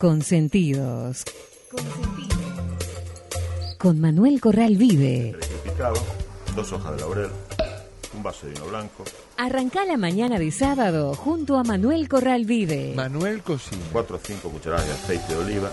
[0.00, 1.24] Consentidos.
[3.76, 5.36] Con Manuel Corral Vive.
[5.62, 6.00] picado,
[6.56, 7.28] dos hojas de laurel,
[8.16, 9.04] un vaso de vino blanco,
[9.44, 12.92] Arrancá la mañana de sábado junto a Manuel Corral Vive.
[12.94, 13.80] Manuel Cocina.
[13.90, 15.70] cuatro o cinco cucharadas de aceite de oliva,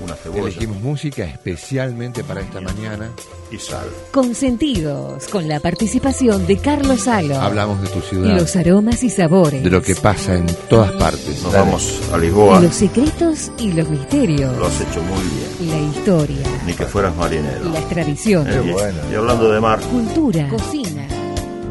[0.00, 3.10] una cebolla Elegimos música especialmente para esta mañana.
[3.52, 3.86] y sal.
[4.10, 5.28] Consentidos.
[5.28, 7.36] Con la participación de Carlos Salo.
[7.40, 9.62] Hablamos de tu ciudad, Los aromas y sabores.
[9.62, 11.40] de lo que pasa en todas partes.
[11.40, 11.64] Nos Dale.
[11.66, 14.56] vamos a Lisboa, Los secretos y los misterios.
[14.58, 16.46] lo has hecho muy bien, La historia.
[16.66, 17.68] ni que fueras marinero.
[17.70, 18.56] Las tradiciones.
[18.56, 18.74] Eh,
[19.10, 20.48] y- y hablando de mar, Cultura.
[20.48, 20.83] Cocina.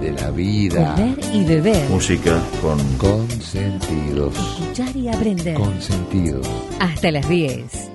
[0.03, 0.95] De la vida.
[0.95, 1.89] Comer y beber.
[1.89, 4.37] música con Consentidos.
[4.59, 5.55] Escuchar y aprender.
[5.55, 6.45] Consentidos.
[6.81, 7.89] Hasta las 10.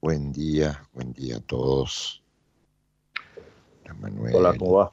[0.00, 2.24] Buen día, buen día a todos.
[3.84, 4.34] Hola, Manuel.
[4.34, 4.92] Hola, ¿cómo va?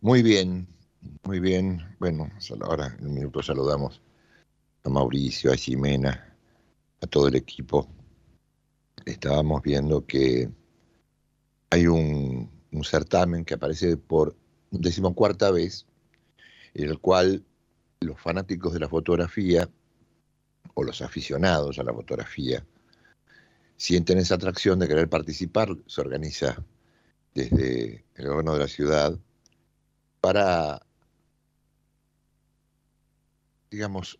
[0.00, 0.66] Muy bien,
[1.24, 1.82] muy bien.
[1.98, 2.30] Bueno,
[2.62, 4.00] ahora en un minuto saludamos
[4.84, 6.34] a Mauricio, a Ximena,
[7.02, 7.86] a todo el equipo.
[9.04, 10.48] Estábamos viendo que
[11.70, 12.50] hay un,
[12.84, 14.36] certamen que aparece por
[14.70, 15.86] decimocuarta vez,
[16.74, 17.42] en el cual
[18.00, 19.68] los fanáticos de la fotografía
[20.74, 22.64] o los aficionados a la fotografía
[23.78, 26.62] sienten esa atracción de querer participar, se organiza
[27.34, 29.18] desde el gobierno de la ciudad
[30.20, 30.80] para,
[33.70, 34.18] digamos,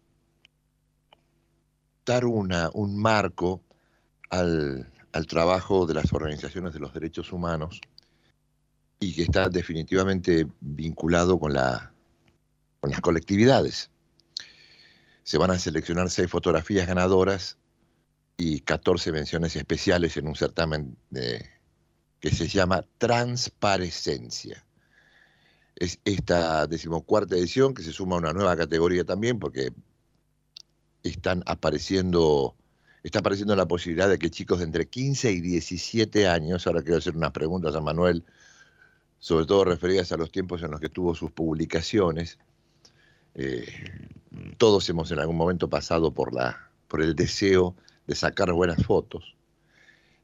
[2.07, 3.63] dar una, un marco
[4.31, 7.81] al, al trabajo de las organizaciones de los derechos humanos
[9.01, 11.93] y que está definitivamente vinculado con, la,
[12.81, 13.91] con las colectividades.
[15.23, 17.59] Se van a seleccionar seis fotografías ganadoras
[18.37, 20.97] y 14 menciones especiales en un certamen
[22.21, 24.65] que se llama Transparencia.
[25.75, 29.73] Es esta decimocuarta edición que se suma a una nueva categoría también porque
[31.03, 32.57] están apareciendo,
[33.07, 36.99] está apareciendo la posibilidad de que chicos de entre 15 y 17 años, ahora quiero
[36.99, 38.25] hacer unas preguntas a Manuel,
[39.19, 42.39] sobre todo referidas a los tiempos en los que tuvo sus publicaciones,
[43.35, 43.67] eh,
[44.59, 47.77] todos hemos en algún momento pasado por, la, por el deseo
[48.07, 49.37] de sacar buenas fotos.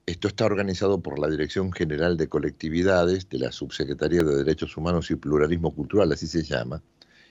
[0.04, 5.10] Esto está organizado por la Dirección General de Colectividades de la Subsecretaría de Derechos Humanos
[5.10, 6.82] y Pluralismo Cultural, así se llama.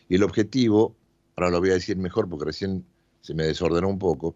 [0.08, 0.96] Y el objetivo,
[1.36, 2.86] ahora lo voy a decir mejor porque recién
[3.20, 4.36] se me desordenó un poco,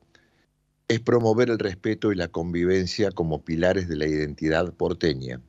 [0.87, 5.41] es promover el respeto y la convivencia como pilares de la identidad porteña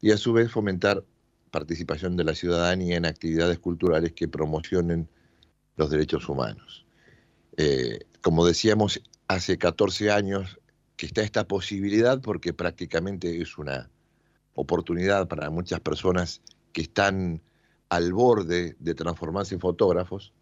[0.00, 1.04] y a su vez fomentar
[1.50, 5.08] participación de la ciudadanía en actividades culturales que promocionen
[5.76, 6.86] los derechos humanos.
[7.56, 10.58] Eh, como decíamos, hace 14 años
[10.96, 13.90] que está esta posibilidad porque prácticamente es una
[14.54, 16.42] oportunidad para muchas personas
[16.72, 17.40] que están
[17.88, 20.32] al borde de transformarse en fotógrafos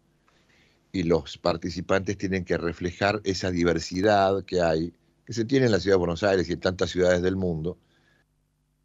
[0.97, 4.93] y los participantes tienen que reflejar esa diversidad que hay,
[5.25, 7.77] que se tiene en la ciudad de Buenos Aires y en tantas ciudades del mundo.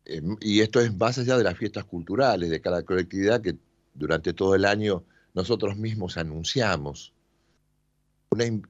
[0.05, 3.57] Eh, y esto es más allá de las fiestas culturales de cada colectividad que
[3.95, 7.15] durante todo el año nosotros mismos anunciamos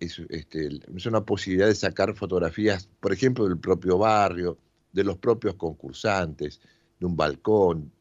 [0.01, 4.59] este, es una posibilidad de sacar fotografías, por ejemplo, del propio barrio,
[4.93, 6.61] de los propios concursantes,
[6.99, 7.93] de un balcón,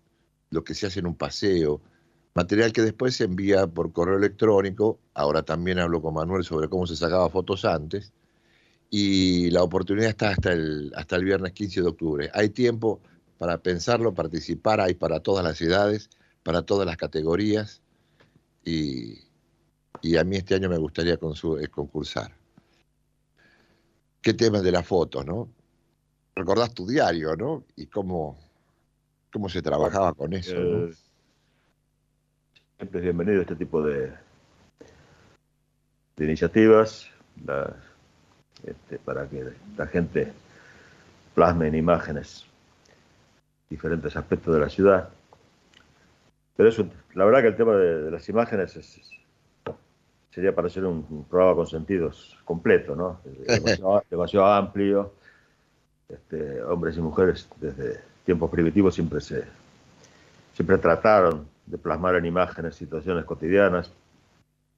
[0.50, 1.82] lo que se hace en un paseo,
[2.34, 6.88] material que después se envía por correo electrónico, ahora también hablo con Manuel sobre cómo
[6.88, 8.14] se sacaba fotos antes,
[8.90, 12.32] y la oportunidad está hasta el, hasta el viernes 15 de octubre.
[12.34, 13.02] Hay tiempo
[13.38, 16.10] para pensarlo, participar, hay para todas las edades,
[16.44, 17.82] para todas las categorías,
[18.64, 19.20] y,
[20.02, 22.36] y a mí este año me gustaría eh, concursar.
[24.22, 25.50] ¿Qué tema de la foto, no?
[26.36, 27.66] Recordás tu diario, ¿no?
[27.76, 28.38] Y cómo,
[29.34, 31.11] cómo se trabajaba con eso, ¿no?
[32.82, 34.12] Siempre es bienvenido este tipo de,
[36.16, 37.08] de iniciativas
[37.46, 37.76] la-
[38.66, 40.34] este, para que la gente
[41.36, 42.48] plasme en imágenes
[43.70, 45.10] diferentes aspectos de la ciudad.
[46.58, 49.12] Pero eso, la verdad que el tema de, de las imágenes es- es-
[50.32, 53.22] sería para hacer un, un programa con sentidos completo, ¿no?
[53.46, 55.14] Demasiado, demasiado amplio.
[56.10, 59.44] Este, hombres y mujeres desde tiempos primitivos siempre se,
[60.56, 63.92] siempre trataron de plasmar en imágenes situaciones cotidianas.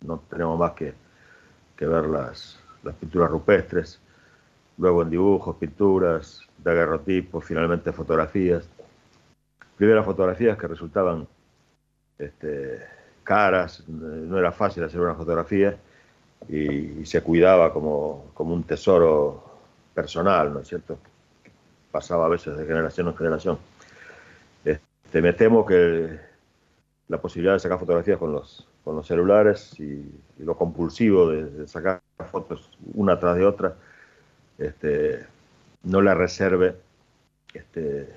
[0.01, 0.94] No tenemos más que,
[1.75, 4.00] que ver las, las pinturas rupestres,
[4.78, 8.69] luego en dibujos, pinturas, daguerrotipos, finalmente fotografías.
[9.75, 11.28] Primeras fotografías que resultaban
[12.19, 12.80] este,
[13.24, 15.75] caras, no era fácil hacer una fotografía
[16.48, 19.44] y, se cuidaba como, como un tesoro
[19.95, 21.00] personal, ¿no es cierto?
[21.92, 23.57] Pasaba a veces de generación en generación.
[24.63, 26.32] Este, me temo que
[27.07, 30.03] la posibilidad de sacar fotografías con los, con los celulares y,
[30.39, 32.01] lo compulsivo de, sacar
[32.31, 33.75] fotos una tras de otra,
[34.57, 35.25] este,
[35.83, 36.75] no le reserve
[37.53, 38.09] este,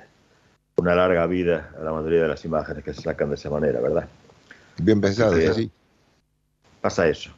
[0.76, 3.80] una larga vida a la mayoría de las imágenes que se sacan de esa manera,
[3.80, 4.08] ¿verdad?
[4.78, 5.70] Bien pensado, sí.
[6.80, 7.30] Pasa eso.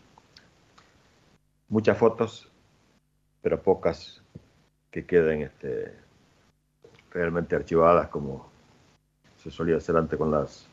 [1.68, 2.50] Muchas fotos,
[3.42, 4.22] pero pocas
[4.90, 5.94] que queden este,
[7.10, 8.50] realmente archivadas como
[9.42, 10.67] se solía hacer antes con las,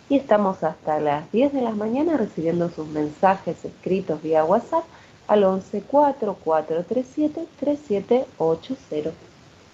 [0.09, 4.85] Y estamos hasta las 10 de la mañana recibiendo sus mensajes escritos vía WhatsApp
[5.27, 9.11] al 11 4437 3780.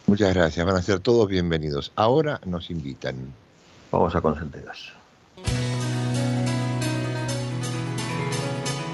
[0.07, 1.93] Muchas gracias, van a ser todos bienvenidos.
[1.97, 3.35] Ahora nos invitan.
[3.91, 4.95] Vamos a consentirnos.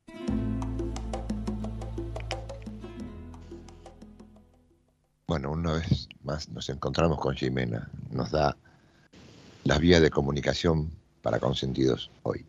[5.28, 7.90] Bueno, una vez más nos encontramos con Jimena.
[8.12, 8.56] Nos da
[9.64, 12.46] las vías de comunicación para consentidos hoy.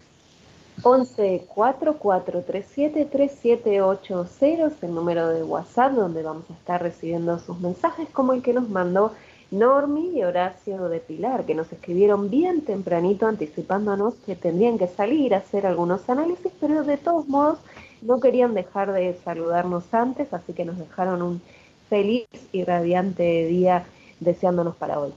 [0.82, 8.08] 11 4437 3780 es el número de WhatsApp donde vamos a estar recibiendo sus mensajes
[8.08, 9.12] como el que nos mandó
[9.52, 15.34] Normi y Horacio de Pilar, que nos escribieron bien tempranito anticipándonos que tendrían que salir
[15.34, 17.58] a hacer algunos análisis, pero de todos modos
[18.00, 21.42] no querían dejar de saludarnos antes, así que nos dejaron un
[21.92, 23.84] feliz y radiante día
[24.18, 25.12] deseándonos para hoy.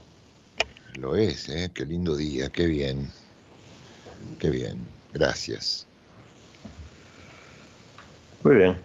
[0.98, 1.70] Lo es, ¿eh?
[1.72, 3.10] Qué lindo día, qué bien.
[4.38, 4.86] Qué bien.
[5.14, 5.86] Gracias.
[8.42, 8.76] Muy bien.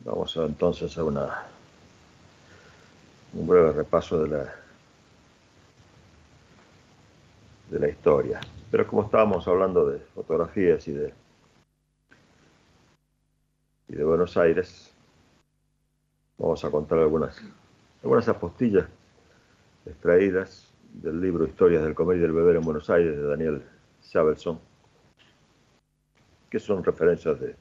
[0.00, 1.44] Vamos entonces a una,
[3.32, 4.54] un breve repaso de la,
[7.70, 8.40] de la historia.
[8.70, 11.14] Pero como estábamos hablando de fotografías y de,
[13.88, 14.92] y de Buenos Aires,
[16.38, 17.42] Vamos a contar algunas,
[18.02, 18.86] algunas apostillas
[19.84, 23.62] extraídas del libro Historias del Comer y del Beber en Buenos Aires de Daniel
[24.00, 24.58] Sabelson,
[26.50, 27.54] que son referencias de,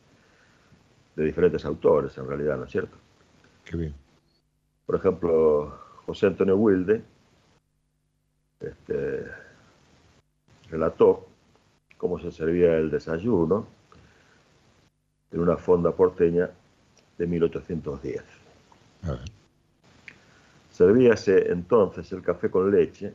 [1.15, 2.97] de diferentes autores en realidad, ¿no es cierto?
[3.63, 3.93] Qué bien.
[4.85, 7.01] Por ejemplo, José Antonio Wilde
[8.59, 9.25] este,
[10.69, 11.25] relató
[11.97, 13.67] cómo se servía el desayuno
[15.31, 16.49] en una fonda porteña
[17.17, 18.23] de 1810.
[20.71, 23.13] Servíase entonces el café con leche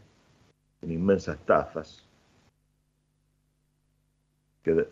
[0.82, 2.02] en inmensas tazas,
[4.62, 4.88] que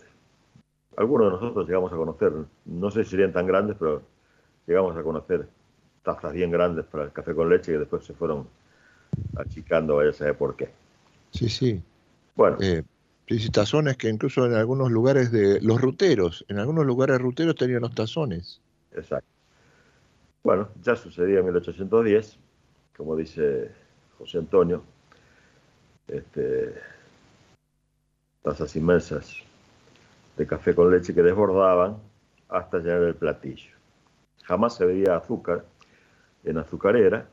[0.96, 2.32] algunos de nosotros llegamos a conocer,
[2.66, 4.02] no sé si serían tan grandes, pero
[4.66, 5.48] llegamos a conocer
[6.02, 8.46] tazas bien grandes para el café con leche que después se fueron
[9.36, 10.70] achicando, vaya a saber por qué.
[11.30, 11.82] Sí, sí.
[12.34, 12.82] Bueno, Eh,
[13.52, 17.94] tazones que incluso en algunos lugares de los ruteros, en algunos lugares ruteros tenían los
[17.94, 18.60] tazones.
[18.92, 19.37] exacto.
[20.42, 22.38] Bueno, ya sucedía en 1810,
[22.96, 23.70] como dice
[24.16, 24.82] José Antonio,
[26.06, 26.74] este,
[28.42, 29.36] tazas inmensas
[30.36, 31.98] de café con leche que desbordaban
[32.48, 33.74] hasta llenar el platillo.
[34.44, 35.64] Jamás se veía azúcar
[36.44, 37.28] en azucarera,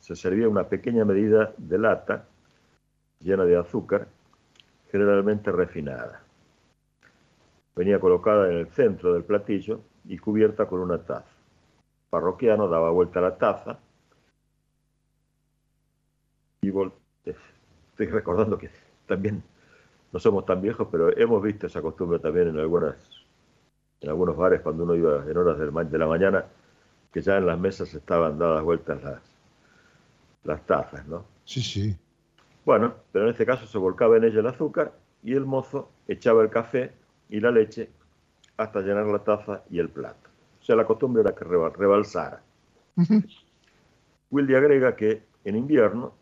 [0.00, 2.26] se servía una pequeña medida de lata
[3.20, 4.08] llena de azúcar,
[4.90, 6.22] generalmente refinada.
[7.76, 11.41] Venía colocada en el centro del platillo y cubierta con una taza.
[12.12, 13.80] Parroquiano daba vuelta a la taza
[16.62, 16.92] y vol-
[17.24, 18.70] estoy recordando que
[19.06, 19.42] también
[20.12, 22.96] no somos tan viejos, pero hemos visto esa costumbre también en algunas
[24.02, 26.44] en algunos bares cuando uno iba en horas de la mañana,
[27.12, 29.22] que ya en las mesas estaban dadas vueltas las,
[30.44, 31.24] las tazas, ¿no?
[31.44, 31.96] Sí, sí.
[32.64, 34.92] Bueno, pero en este caso se volcaba en ella el azúcar
[35.22, 36.92] y el mozo echaba el café
[37.28, 37.88] y la leche
[38.56, 40.21] hasta llenar la taza y el plato.
[40.62, 42.40] O sea, la costumbre era que reba- rebalsara.
[44.30, 46.14] Wilde agrega que en invierno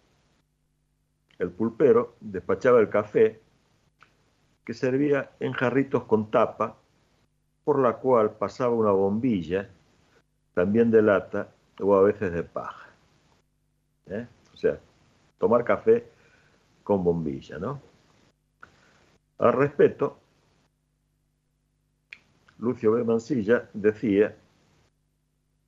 [1.38, 3.38] el pulpero despachaba el café
[4.64, 6.76] que servía en jarritos con tapa,
[7.64, 9.68] por la cual pasaba una bombilla,
[10.54, 11.48] también de lata
[11.80, 12.88] o a veces de paja.
[14.06, 14.26] ¿Eh?
[14.54, 14.78] O sea,
[15.38, 16.06] tomar café
[16.82, 17.80] con bombilla, ¿no?
[19.38, 20.18] Al respecto,
[22.60, 23.04] Lucio B.
[23.04, 24.36] Mansilla decía,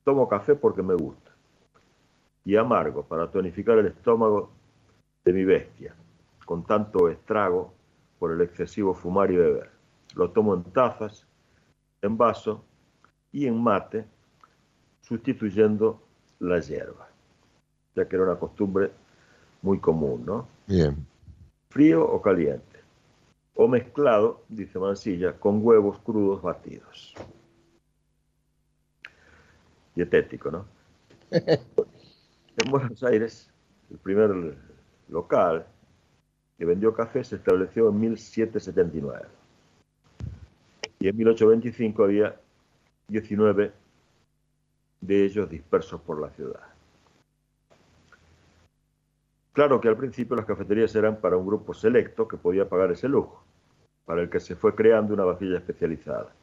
[0.03, 1.31] tomo café porque me gusta,
[2.45, 4.51] y amargo para tonificar el estómago
[5.25, 5.95] de mi bestia,
[6.45, 7.73] con tanto estrago
[8.19, 9.69] por el excesivo fumar y beber.
[10.15, 11.25] Lo tomo en tazas,
[12.01, 12.63] en vaso
[13.31, 14.05] y en mate,
[15.01, 15.99] sustituyendo
[16.39, 17.07] la hierba,
[17.95, 18.91] ya que era una costumbre
[19.61, 20.47] muy común, ¿no?
[20.67, 21.05] Bien.
[21.69, 22.72] frío o caliente,
[23.55, 27.13] o mezclado, dice Mansilla, con huevos crudos batidos.
[29.95, 30.65] Dietético, ¿no?
[32.55, 33.51] En Buenos Aires,
[33.89, 34.55] el primer
[35.09, 35.65] local
[36.57, 39.25] que vendió café se estableció en 1779.
[40.99, 42.39] Y en 1825 había
[43.07, 43.71] 19
[45.01, 46.72] de ellos dispersos por la ciudad.
[49.53, 53.07] Claro que al principio las cafeterías eran para un grupo selecto que podía pagar ese
[53.07, 53.43] lujo,
[54.03, 56.33] para el que se fue creando una vajilla especializada.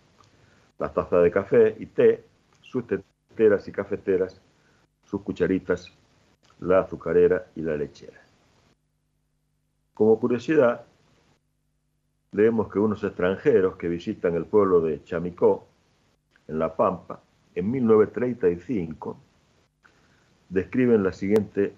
[0.78, 2.24] Las tazas de café y té,
[2.62, 4.40] sus teteras y cafeteras,
[5.04, 5.92] sus cucharitas,
[6.60, 8.20] la azucarera y la lechera.
[9.92, 10.86] Como curiosidad,
[12.30, 15.66] leemos que unos extranjeros que visitan el pueblo de Chamicó,
[16.46, 17.20] en La Pampa,
[17.56, 19.16] en 1935,
[20.48, 21.74] describen la siguiente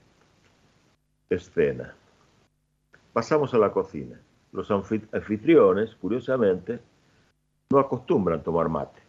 [1.35, 1.95] escena.
[3.13, 4.21] Pasamos a la cocina.
[4.53, 6.81] Los anfi- anfitriones, curiosamente,
[7.71, 9.01] no acostumbran tomar mate.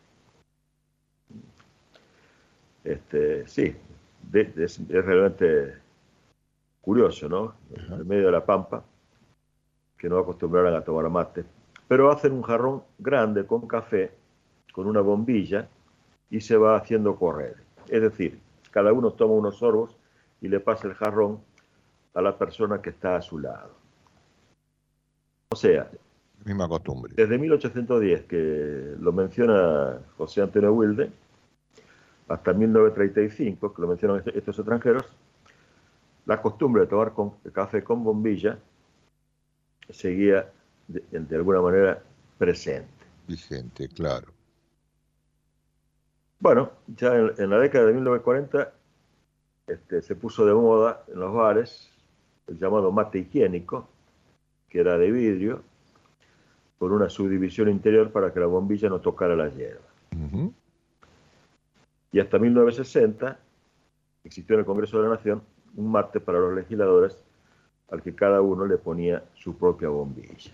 [2.84, 3.76] Este, sí,
[4.30, 5.76] de- de- es, es realmente
[6.82, 7.56] curioso, ¿no?
[7.76, 8.84] En medio de la pampa,
[9.98, 11.46] que no acostumbraran a tomar mate,
[11.88, 14.12] pero hacen un jarrón grande con café,
[14.74, 15.70] con una bombilla,
[16.30, 17.56] y se va haciendo correr.
[17.88, 18.40] Es decir,
[18.72, 19.96] cada uno toma unos sorbos
[20.42, 21.40] y le pasa el jarrón
[22.14, 23.72] a la persona que está a su lado.
[25.50, 25.90] O sea,
[26.46, 27.14] Misma costumbre.
[27.16, 31.12] desde 1810, que lo menciona José Antonio Wilde,
[32.28, 35.06] hasta 1935, que lo mencionan est- estos extranjeros,
[36.26, 38.58] la costumbre de tomar con- café con bombilla
[39.90, 40.50] seguía
[40.88, 42.02] de, de alguna manera
[42.38, 42.88] presente.
[43.28, 44.28] Vigente, claro.
[46.40, 48.74] Bueno, ya en, en la década de 1940
[49.68, 51.90] este, se puso de moda en los bares
[52.48, 53.88] el llamado mate higiénico,
[54.70, 55.62] que era de vidrio,
[56.78, 59.82] con una subdivisión interior para que la bombilla no tocara la hierba.
[62.12, 63.40] Y hasta 1960
[64.24, 65.42] existió en el Congreso de la Nación
[65.76, 67.18] un mate para los legisladores
[67.90, 70.52] al que cada uno le ponía su propia bombilla.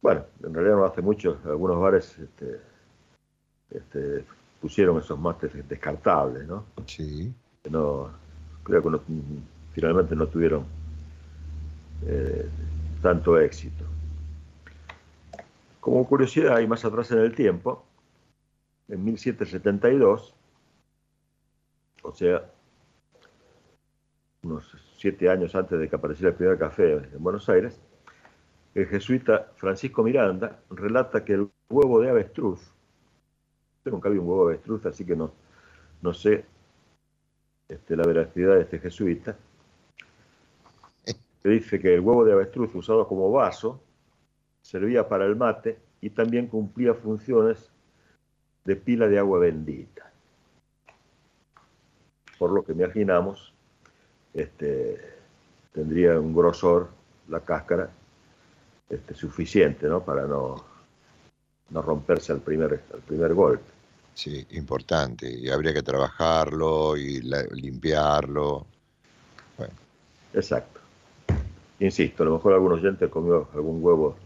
[0.00, 2.60] Bueno, en realidad no hace mucho, algunos bares este,
[3.70, 4.24] este,
[4.60, 6.64] pusieron esos mates descartables, ¿no?
[6.86, 7.32] Sí.
[7.70, 8.10] No
[8.62, 9.00] creo que no-
[9.78, 10.66] finalmente no tuvieron
[12.04, 12.48] eh,
[13.00, 13.84] tanto éxito.
[15.78, 17.84] Como curiosidad, y más atrás en el tiempo,
[18.88, 20.34] en 1772,
[22.02, 22.42] o sea,
[24.42, 24.64] unos
[24.96, 27.80] siete años antes de que apareciera el primer café en Buenos Aires,
[28.74, 32.72] el jesuita Francisco Miranda relata que el huevo de avestruz,
[33.84, 35.30] yo nunca vi un huevo de avestruz, así que no,
[36.02, 36.44] no sé
[37.68, 39.36] este, la veracidad de este jesuita,
[41.42, 43.80] que dice que el huevo de avestruz usado como vaso
[44.62, 47.70] servía para el mate y también cumplía funciones
[48.64, 50.10] de pila de agua bendita.
[52.38, 53.52] Por lo que imaginamos,
[54.34, 55.00] este,
[55.72, 56.88] tendría un grosor
[57.28, 57.90] la cáscara
[58.88, 60.02] este, suficiente ¿no?
[60.02, 60.64] para no,
[61.70, 63.64] no romperse al primer, al primer golpe.
[64.14, 65.30] Sí, importante.
[65.30, 67.20] Y habría que trabajarlo y
[67.52, 68.66] limpiarlo.
[69.56, 69.74] Bueno.
[70.34, 70.77] Exacto.
[71.80, 74.16] Insisto, a lo mejor algún oyente comió algún huevo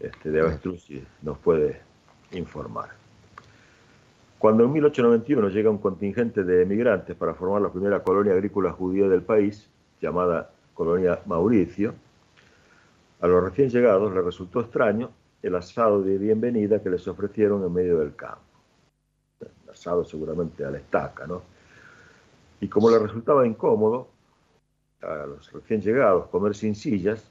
[0.00, 1.80] este, de avestruz y nos puede
[2.32, 2.90] informar.
[4.38, 9.08] Cuando en 1891 llega un contingente de emigrantes para formar la primera colonia agrícola judía
[9.08, 9.68] del país,
[10.00, 11.94] llamada Colonia Mauricio,
[13.20, 15.10] a los recién llegados les resultó extraño
[15.42, 18.42] el asado de bienvenida que les ofrecieron en medio del campo.
[19.72, 21.42] Asado seguramente a la estaca, ¿no?
[22.60, 24.08] Y como les resultaba incómodo
[25.02, 27.24] a los recién llegados comer sin sillas,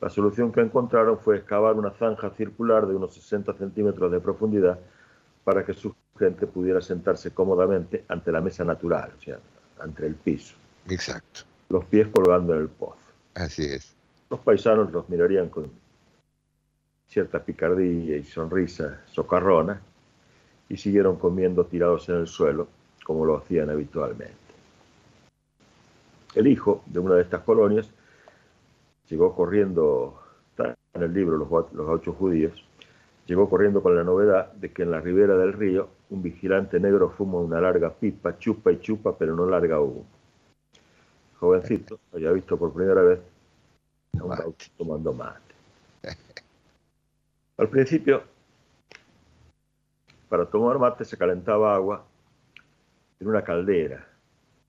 [0.00, 4.78] la solución que encontraron fue excavar una zanja circular de unos 60 centímetros de profundidad
[5.44, 9.38] para que su gente pudiera sentarse cómodamente ante la mesa natural, o sea,
[9.80, 10.54] ante el piso.
[10.88, 11.42] Exacto.
[11.68, 12.98] Los pies colgando en el pozo.
[13.34, 13.94] Así es.
[14.28, 15.70] Los paisanos los mirarían con
[17.06, 19.80] cierta picardía y sonrisa socarrona
[20.68, 22.68] y siguieron comiendo tirados en el suelo
[23.04, 24.41] como lo hacían habitualmente.
[26.34, 27.90] El hijo de una de estas colonias
[29.08, 30.18] llegó corriendo,
[30.50, 32.64] está en el libro Los, los Gauchos Judíos,
[33.26, 37.10] llegó corriendo con la novedad de que en la ribera del río un vigilante negro
[37.10, 40.06] fuma una larga pipa, chupa y chupa, pero no larga humo.
[41.38, 43.20] Jovencito, había visto por primera vez
[44.18, 45.40] a un gaucho tomando mate.
[47.58, 48.22] Al principio,
[50.28, 52.04] para tomar mate se calentaba agua
[53.20, 54.06] en una caldera,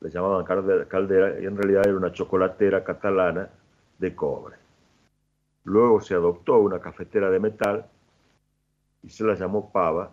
[0.03, 3.49] le llamaban caldera y en realidad era una chocolatera catalana
[3.97, 4.57] de cobre.
[5.63, 7.85] Luego se adoptó una cafetera de metal
[9.01, 10.11] y se la llamó pava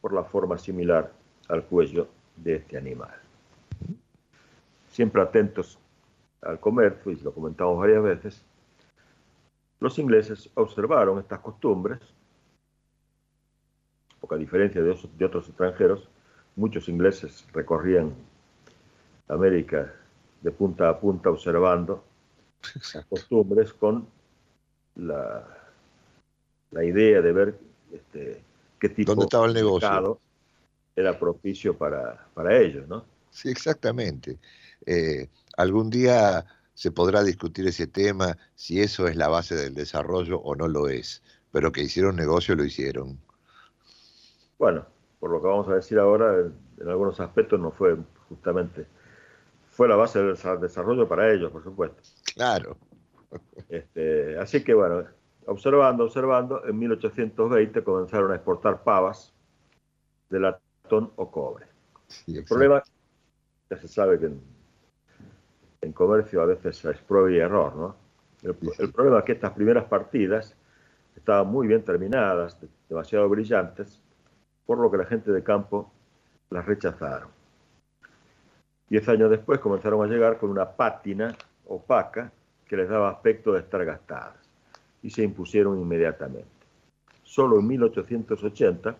[0.00, 1.10] por la forma similar
[1.48, 3.12] al cuello de este animal.
[4.88, 5.80] Siempre atentos
[6.40, 8.44] al comercio, y lo comentamos varias veces,
[9.80, 11.98] los ingleses observaron estas costumbres,
[14.20, 16.08] porque a diferencia de otros extranjeros,
[16.54, 18.14] muchos ingleses recorrían
[19.28, 19.94] América
[20.40, 22.04] de punta a punta observando
[23.08, 24.06] costumbres con
[24.96, 25.46] la,
[26.70, 27.58] la idea de ver
[27.92, 28.42] este,
[28.78, 30.20] qué tipo ¿Dónde estaba el negocio?
[30.96, 33.04] era propicio para, para ellos, ¿no?
[33.30, 34.36] Sí, exactamente.
[34.84, 40.40] Eh, algún día se podrá discutir ese tema, si eso es la base del desarrollo
[40.40, 43.16] o no lo es, pero que hicieron negocio lo hicieron.
[44.58, 44.86] Bueno,
[45.20, 46.34] por lo que vamos a decir ahora,
[46.80, 47.96] en algunos aspectos no fue
[48.28, 48.86] justamente
[49.78, 52.02] fue la base del desarrollo para ellos, por supuesto.
[52.34, 52.76] Claro.
[53.68, 55.04] Este, así que bueno,
[55.46, 59.32] observando, observando, en 1820 comenzaron a exportar pavas
[60.30, 61.66] de latón o cobre.
[62.26, 62.82] el problema,
[63.70, 64.32] ya se sabe que
[65.82, 67.96] en, comercio a veces es prueba y error, ¿no?
[68.42, 70.56] El, el, problema es que estas primeras partidas
[71.14, 74.00] estaban muy bien terminadas, demasiado brillantes,
[74.66, 75.92] por lo que la gente de campo
[76.50, 77.37] las rechazaron.
[78.90, 82.32] Diez años después comenzaron a llegar con una pátina opaca
[82.66, 84.36] que les daba aspecto de estar gastadas
[85.02, 86.48] y se impusieron inmediatamente.
[87.22, 88.96] Solo en 1880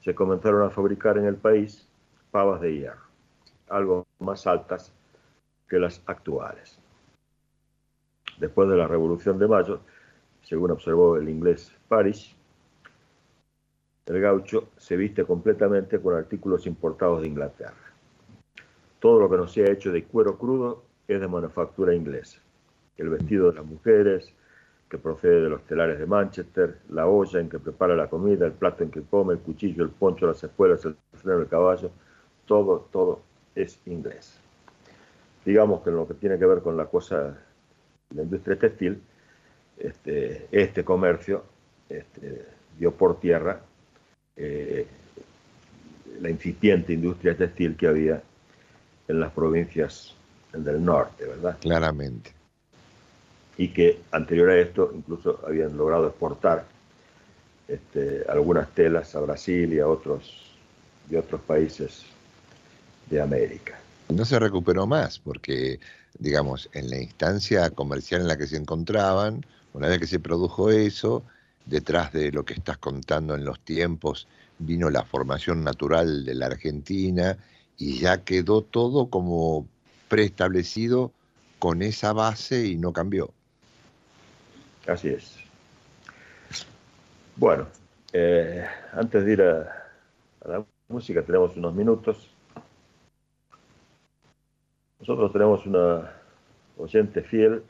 [0.00, 1.86] se comenzaron a fabricar en el país
[2.30, 3.06] pavas de hierro,
[3.68, 4.92] algo más altas
[5.68, 6.78] que las actuales.
[8.38, 9.80] Después de la Revolución de Mayo,
[10.42, 12.34] según observó el inglés Parrish,
[14.06, 17.87] el gaucho se viste completamente con artículos importados de Inglaterra.
[19.00, 22.38] Todo lo que no sea hecho de cuero crudo es de manufactura inglesa.
[22.96, 24.32] El vestido de las mujeres,
[24.88, 28.52] que procede de los telares de Manchester, la olla en que prepara la comida, el
[28.52, 31.90] plato en que come, el cuchillo, el poncho, las espuelas, el freno del caballo,
[32.46, 33.20] todo, todo
[33.54, 34.38] es inglés.
[35.44, 37.38] Digamos que en lo que tiene que ver con la cosa,
[38.14, 39.00] la industria textil,
[39.78, 41.44] este, este comercio
[41.88, 42.46] este,
[42.78, 43.60] dio por tierra
[44.36, 44.86] eh,
[46.20, 48.22] la incipiente industria textil que había
[49.08, 50.14] en las provincias
[50.52, 51.56] del norte, ¿verdad?
[51.60, 52.32] Claramente.
[53.56, 56.64] Y que anterior a esto incluso habían logrado exportar
[57.66, 60.54] este, algunas telas a Brasil y a otros,
[61.10, 62.04] y otros países
[63.10, 63.78] de América.
[64.08, 65.80] No se recuperó más porque
[66.18, 70.70] digamos, en la instancia comercial en la que se encontraban, una vez que se produjo
[70.70, 71.22] eso,
[71.66, 74.26] detrás de lo que estás contando en los tiempos,
[74.58, 77.36] vino la formación natural de la Argentina
[77.78, 79.68] y ya quedó todo como
[80.08, 81.12] preestablecido
[81.60, 83.32] con esa base y no cambió.
[84.86, 85.36] Así es.
[87.36, 87.68] Bueno,
[88.12, 89.90] eh, antes de ir a,
[90.44, 92.28] la música tenemos unos minutos.
[94.98, 96.12] Nosotros tenemos una
[96.76, 97.62] oyente fiel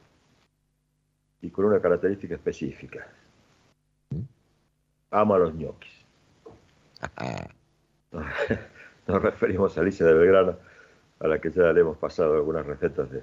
[1.43, 3.07] y con una característica específica.
[5.11, 5.93] Ama los ñoquis.
[9.09, 10.57] Nos referimos a Alicia de Belgrano,
[11.21, 13.23] a la que ya le hemos pasado algunas recetas de,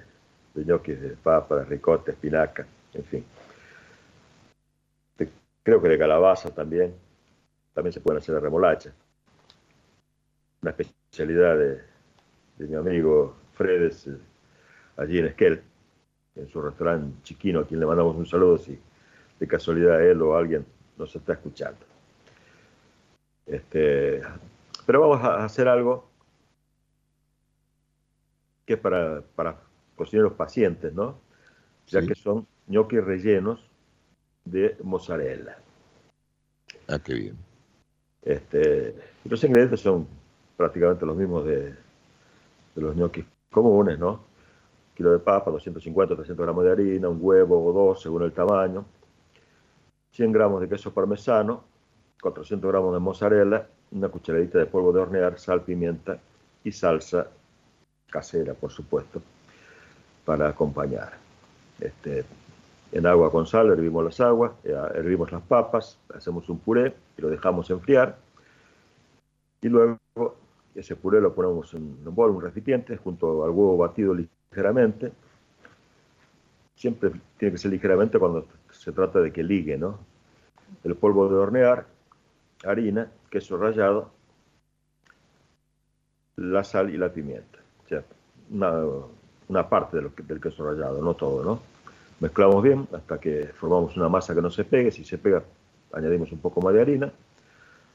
[0.52, 3.24] de ñoquis de papa, de ricota, espinaca, en fin.
[5.62, 6.92] creo que de calabaza también.
[7.72, 8.92] También se pueden hacer de remolacha.
[10.62, 11.82] Una especialidad de,
[12.66, 14.18] mi amigo Fredes, eh,
[14.96, 15.62] allí en Esquel,
[16.34, 18.76] en su restaurante chiquino, a quien le mandamos un saludo si
[19.38, 20.66] de casualidad él o alguien
[20.98, 21.78] nos está escuchando.
[23.44, 24.22] Este,
[24.86, 26.08] pero vamos a hacer algo
[28.64, 29.60] que es para, para
[29.96, 31.20] cocineros pacientes, ¿no?
[31.86, 33.70] Ya que son ñoquis rellenos
[34.44, 35.58] de mozzarella.
[36.88, 37.36] Ah, qué bien.
[38.22, 40.08] Este, los ingredientes son
[40.56, 44.24] prácticamente los mismos de, de los ñoquis comunes, ¿no?
[44.96, 48.86] kilo de papa, 250, 300 gramos de harina, un huevo o dos según el tamaño,
[50.12, 51.64] 100 gramos de queso parmesano,
[52.22, 56.18] 400 gramos de mozzarella, una cucharadita de polvo de hornear, sal, pimienta
[56.64, 57.28] y salsa
[58.10, 59.22] casera, por supuesto,
[60.24, 61.12] para acompañar.
[61.80, 62.24] Este,
[62.92, 67.22] en agua con sal hervimos las aguas, eh, hervimos las papas, hacemos un puré y
[67.22, 68.16] lo dejamos enfriar.
[69.60, 69.98] Y luego
[70.74, 75.12] ese puré lo ponemos en un bol, un recipiente, junto al huevo batido ligeramente.
[76.74, 79.98] Siempre tiene que ser ligeramente cuando se trata de que ligue, ¿no?
[80.84, 81.86] El polvo de hornear,
[82.64, 84.10] harina, queso rallado,
[86.36, 87.58] la sal y la pimienta.
[87.88, 88.02] Sea,
[89.48, 91.60] una, parte del queso rallado, no todo, ¿no?
[92.20, 94.90] Mezclamos bien hasta que formamos una masa que no se pegue.
[94.90, 95.42] Si se pega,
[95.92, 97.12] añadimos un poco más de harina.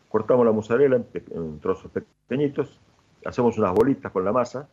[0.09, 2.79] Cortamos la mozzarella en, trozos pequeñitos.
[3.25, 4.67] Hacemos unas bolitas con la masa,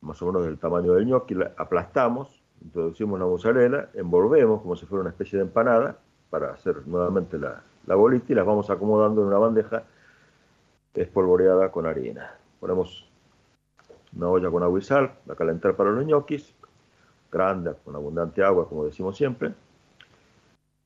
[0.00, 1.08] más o menos del tamaño del.
[1.08, 5.98] La aplastamos, introducimos la mozzarella, envolvemos como si fuera una especie de empanada
[6.30, 9.84] para hacer nuevamente la, la bolita y las vamos acomodando en una bandeja
[10.92, 12.34] espolvoreada con harina.
[12.60, 13.10] Ponemos
[14.14, 16.54] una olla con agua y sal a calentar para los ñoquis,
[17.32, 19.54] grande, con abundante agua, como decimos siempre.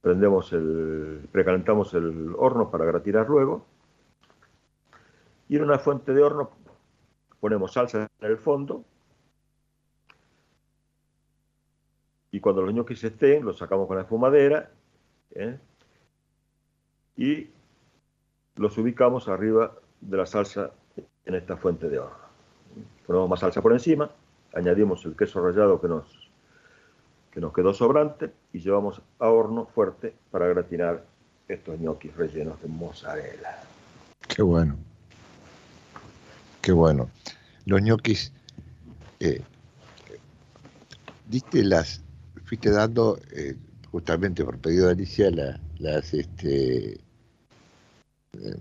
[0.00, 3.66] Prendemos el, precalentamos el horno para gratinar luego.
[5.48, 6.50] Y en una fuente de horno
[7.40, 8.84] ponemos salsa en el fondo.
[12.30, 14.70] Y cuando los ñoquis estén, los sacamos con la espumadera.
[15.32, 15.58] ¿eh?
[17.16, 17.48] Y
[18.56, 20.70] los ubicamos arriba de la salsa
[21.24, 22.16] en esta fuente de horno.
[23.06, 24.10] Ponemos más salsa por encima,
[24.54, 26.30] añadimos el queso rallado que nos,
[27.30, 31.04] que nos quedó sobrante y llevamos a horno fuerte para gratinar
[31.48, 33.62] estos ñoquis rellenos de mozzarella.
[34.28, 34.76] Qué bueno.
[36.60, 37.10] Qué bueno.
[37.66, 38.32] Los ñoquis,
[39.20, 39.42] eh,
[41.28, 42.02] diste las,
[42.44, 43.56] fuiste dando eh,
[43.92, 45.30] justamente por pedido de Alicia
[45.78, 46.98] las este,
[48.32, 48.58] em,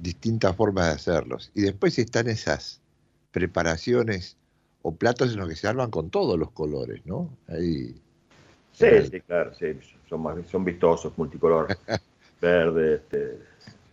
[0.00, 1.50] distintas formas de hacerlos.
[1.54, 2.80] Y después están esas
[3.32, 4.36] preparaciones
[4.82, 7.36] o platos en los que se arman con todos los colores, ¿no?
[7.48, 8.00] Ahí,
[8.72, 9.76] sí, sí, claro, sí,
[10.08, 11.76] son, más, son vistosos, multicolor,
[12.40, 13.38] verde, este,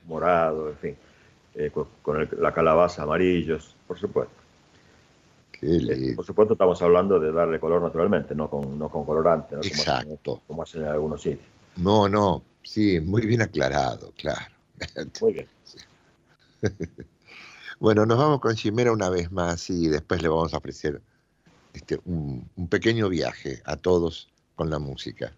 [0.07, 0.95] morado, en fin,
[1.55, 4.44] eh, con, la calabaza amarillos, por supuesto.
[5.61, 10.41] Eh, por supuesto estamos hablando de darle color naturalmente, no con, no con colorante, Exacto.
[10.47, 11.47] Como, hacen, en algunos sitios.
[11.77, 14.53] No, no, sí, muy bien aclarado, claro.
[15.21, 15.47] Muy bien.
[17.79, 21.01] bueno, nos vamos con Chimera una vez más y después le vamos a ofrecer
[21.73, 25.31] este, un, pequeño viaje a todos con la música.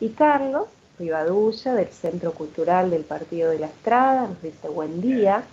[0.00, 0.66] Y Carlos
[0.98, 5.44] Rivadulla del Centro Cultural del Partido de la Estrada nos dice buen día.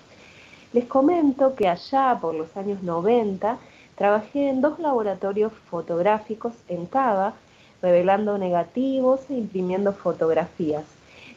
[0.73, 3.57] Les comento que allá por los años 90
[3.95, 7.33] trabajé en dos laboratorios fotográficos en Cava,
[7.81, 10.83] revelando negativos e imprimiendo fotografías.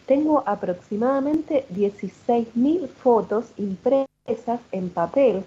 [0.06, 5.44] Tengo aproximadamente 16.000 fotos impresas en papel,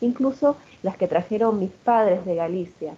[0.00, 2.94] incluso las que trajeron mis padres de Galicia.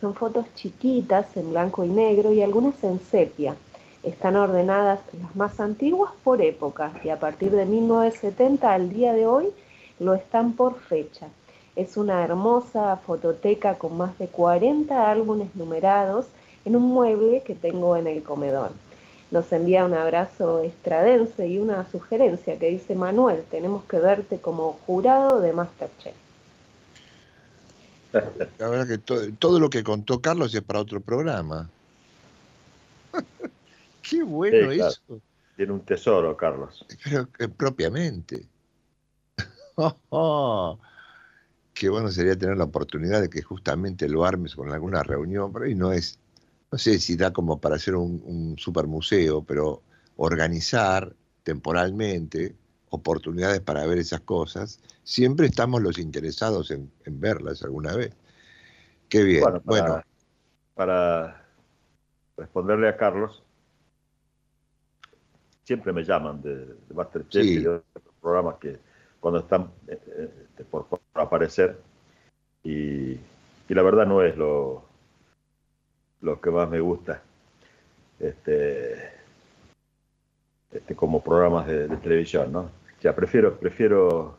[0.00, 3.54] Son fotos chiquitas en blanco y negro y algunas en sepia.
[4.02, 9.26] Están ordenadas las más antiguas por época y a partir de 1970 al día de
[9.26, 9.52] hoy
[10.02, 11.28] lo están por fecha.
[11.74, 16.26] Es una hermosa fototeca con más de 40 álbumes numerados
[16.64, 18.72] en un mueble que tengo en el comedor.
[19.30, 24.78] Nos envía un abrazo estradense y una sugerencia que dice Manuel, tenemos que verte como
[24.86, 26.14] jurado de Masterchef.
[28.58, 31.70] La verdad que todo, lo que contó Carlos es para otro programa.
[34.02, 35.00] Qué bueno eso.
[35.56, 36.84] Tiene un tesoro, Carlos.
[37.04, 38.51] Pero propiamente.
[41.74, 45.64] Qué bueno sería tener la oportunidad de que justamente lo armes con alguna reunión, pero
[45.64, 46.18] ahí no es
[46.72, 49.82] no sé si da como para hacer un, super museo, pero
[50.16, 52.56] organizar temporalmente
[52.88, 58.16] oportunidades para ver esas cosas, siempre estamos los interesados en, verlas alguna vez.
[59.10, 59.44] Qué bien.
[59.64, 60.02] Bueno,
[60.74, 61.46] para,
[62.38, 63.42] responderle a Carlos,
[65.64, 68.78] siempre me llaman de, de Masterchef y de otros programas que
[69.22, 71.78] cuando están eh, eh, por, aparecer
[72.62, 73.18] y
[73.68, 74.84] la verdad no es lo,
[76.20, 77.22] lo que más me gusta.
[78.18, 79.10] Este,
[80.70, 82.70] este, como programas de, televisión, ¿no?
[83.00, 84.38] Ya prefiero, prefiero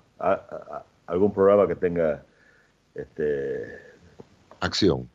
[1.06, 2.24] algún programa que tenga
[2.96, 3.80] este,
[4.62, 5.10] acción.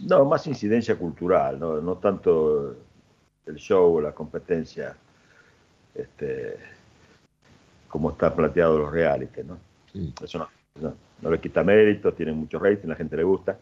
[0.00, 2.76] No, más incidencia cultural, no, no tanto
[3.46, 4.96] el show o la competencia,
[5.94, 6.58] este,
[7.96, 9.58] como está planteado los reality, ¿no?
[10.22, 10.46] Eso
[10.80, 13.56] no, no, le quita mérito, tiene mucho rating, la gente le gusta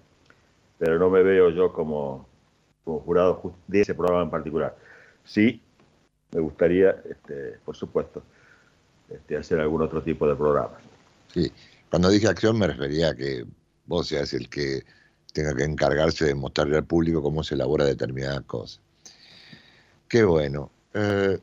[0.76, 2.26] pero no me veo yo como,
[2.84, 4.76] jurado de ese programa en particular.
[5.24, 5.62] Sí,
[6.32, 8.24] me gustaría, este, por supuesto,
[9.08, 10.76] este, hacer algún otro tipo de programa.
[11.32, 11.50] Sí,
[11.88, 13.46] cuando dije acción me refería a que
[13.86, 14.82] vos seas el que
[15.32, 18.80] tenga que encargarse de mostrarle al público cómo se elabora determinadas cosas.
[20.08, 20.70] Qué bueno.
[20.92, 21.38] Eh,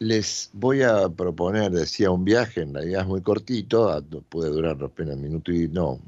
[0.00, 5.16] les voy a proponer, decía, un viaje, en realidad es muy cortito, puede durar apenas
[5.16, 6.00] un minuto y no,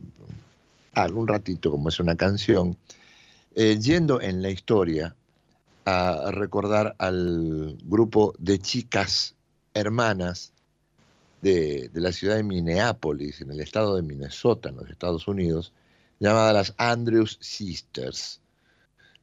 [0.94, 2.76] algún ratito, como es una canción,
[3.55, 5.14] eh, yendo en la historia
[5.85, 9.35] a recordar al grupo de chicas
[9.74, 10.52] hermanas
[11.42, 15.74] de, la ciudad de Minneapolis, en el estado de Minnesota, en los Estados Unidos,
[16.18, 18.40] llamadas las Andrews Sisters,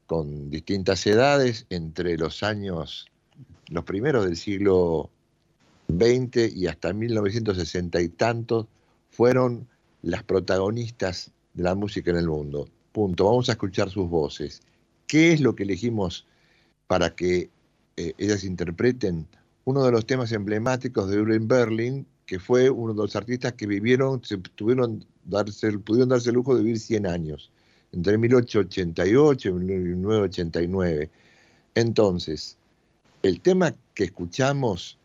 [0.06, 3.09] con distintas edades, entre los años,
[3.70, 5.10] los primeros del siglo
[5.88, 8.68] XX y hasta 1960 y tantos,
[9.10, 9.68] fueron
[10.02, 12.68] las protagonistas de la música en el mundo.
[12.92, 13.26] Punto.
[13.26, 14.62] Vamos a escuchar sus voces.
[15.08, 16.26] ¿Qué es lo que elegimos
[16.88, 17.50] para que
[17.98, 19.28] eh, ellas interpreten
[19.66, 23.68] uno de los temas emblemáticos de Urban Berlin, que fue uno de los artistas que
[23.68, 25.06] vivieron, se tuvieron
[25.84, 27.52] pudieron darse el lujo de vivir 100 años,
[27.92, 31.10] entre 1888 y 1989.
[31.76, 32.58] Entonces,
[33.24, 34.98] el tema que escuchamos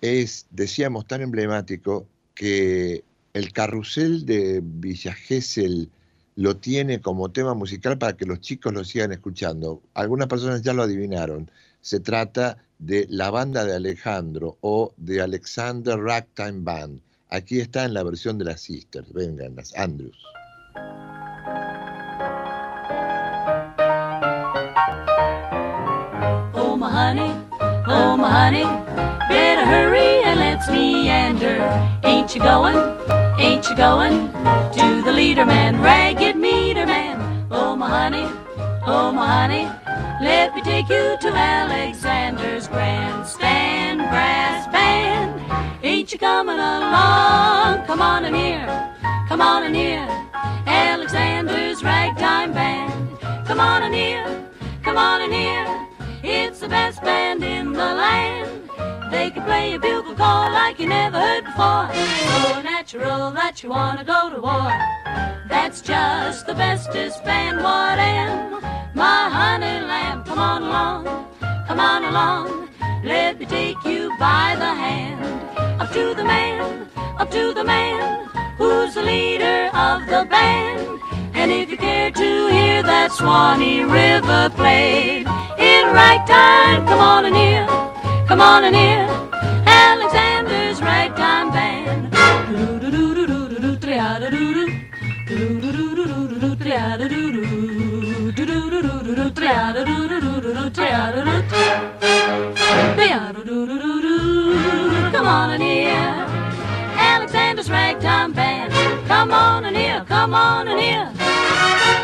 [0.00, 5.90] es, decíamos, tan emblemático que el carrusel de Villa Gesell
[6.36, 9.82] lo tiene como tema musical para que los chicos lo sigan escuchando.
[9.94, 11.50] Algunas personas ya lo adivinaron.
[11.80, 17.00] Se trata de la banda de Alejandro o de Alexander Ragtime Band.
[17.28, 19.12] Aquí está en la versión de las Sisters.
[19.12, 20.16] Vengan, las Andrews.
[26.54, 27.39] Oh honey,
[28.50, 28.64] honey,
[29.28, 31.58] better hurry and let's meander.
[32.02, 32.76] Ain't you going?
[33.38, 34.32] Ain't you going
[34.72, 37.46] to the leader man, ragged meter man?
[37.50, 38.26] Oh, my honey,
[38.86, 39.64] oh, my honey,
[40.20, 45.84] let me take you to Alexander's grandstand brass band.
[45.84, 47.86] Ain't you coming along?
[47.86, 48.66] Come on in here,
[49.28, 50.08] come on in here.
[50.66, 53.20] Alexander's ragtime band.
[53.46, 54.50] Come on in here,
[54.82, 55.89] come on in here.
[56.22, 58.68] It's the best band in the land.
[59.10, 61.88] They can play a bugle call like you never heard before.
[61.92, 64.70] So natural that you wanna go to war.
[65.48, 68.60] That's just the bestest band what am.
[68.94, 71.04] My honey lamb, come on along,
[71.66, 72.68] come on along.
[73.02, 75.24] Let me take you by the hand.
[75.80, 76.86] Up to the man,
[77.18, 78.28] up to the man,
[78.58, 81.00] who's the leader of the band.
[81.40, 85.26] And if you care to hear that Swanee River played
[85.56, 87.64] in right time, come on and hear,
[88.28, 89.08] come on and hear
[89.64, 92.12] Alexander's right time band.
[105.12, 106.19] Come on and hear.
[107.14, 108.72] Alexander's ragtime band.
[109.08, 111.06] Come on and hear, come on and hear.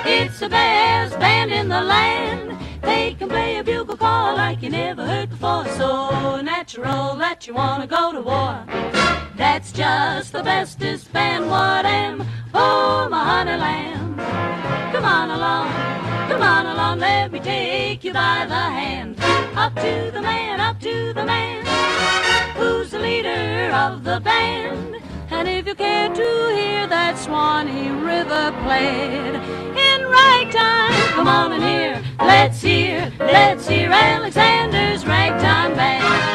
[0.05, 2.59] It's the best band in the land.
[2.83, 5.67] They can play a bugle call like you never heard before.
[5.81, 8.65] So natural that you wanna go to war.
[9.37, 12.25] That's just the bestest band what am.
[12.53, 14.17] Oh, my honey lamb.
[14.93, 15.69] Come on along,
[16.29, 19.17] come on along, let me take you by the hand.
[19.55, 21.65] Up to the man, up to the man,
[22.57, 25.03] who's the leader of the band.
[25.31, 31.63] And if you care to hear that Swanee River played in ragtime, come on and
[31.63, 36.26] hear, let's hear, let's hear Alexander's ragtime band.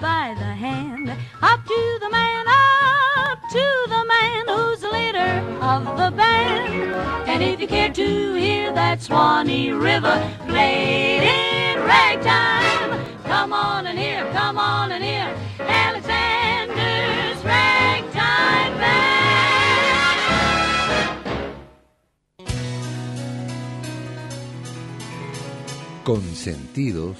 [0.00, 1.10] By the hand.
[1.42, 6.94] Up to the man, up to the man who's the leader of the band.
[7.28, 13.98] And if you care to hear that Swanee River played in ragtime, come on and
[13.98, 19.20] hear, come on and hear Alexander's ragtime band.
[26.04, 27.18] Consentidos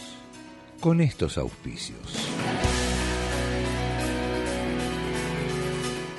[0.80, 2.69] con estos auspicios.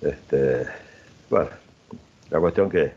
[0.02, 0.66] Este,
[1.30, 1.50] bueno,
[2.28, 2.92] la cuestión que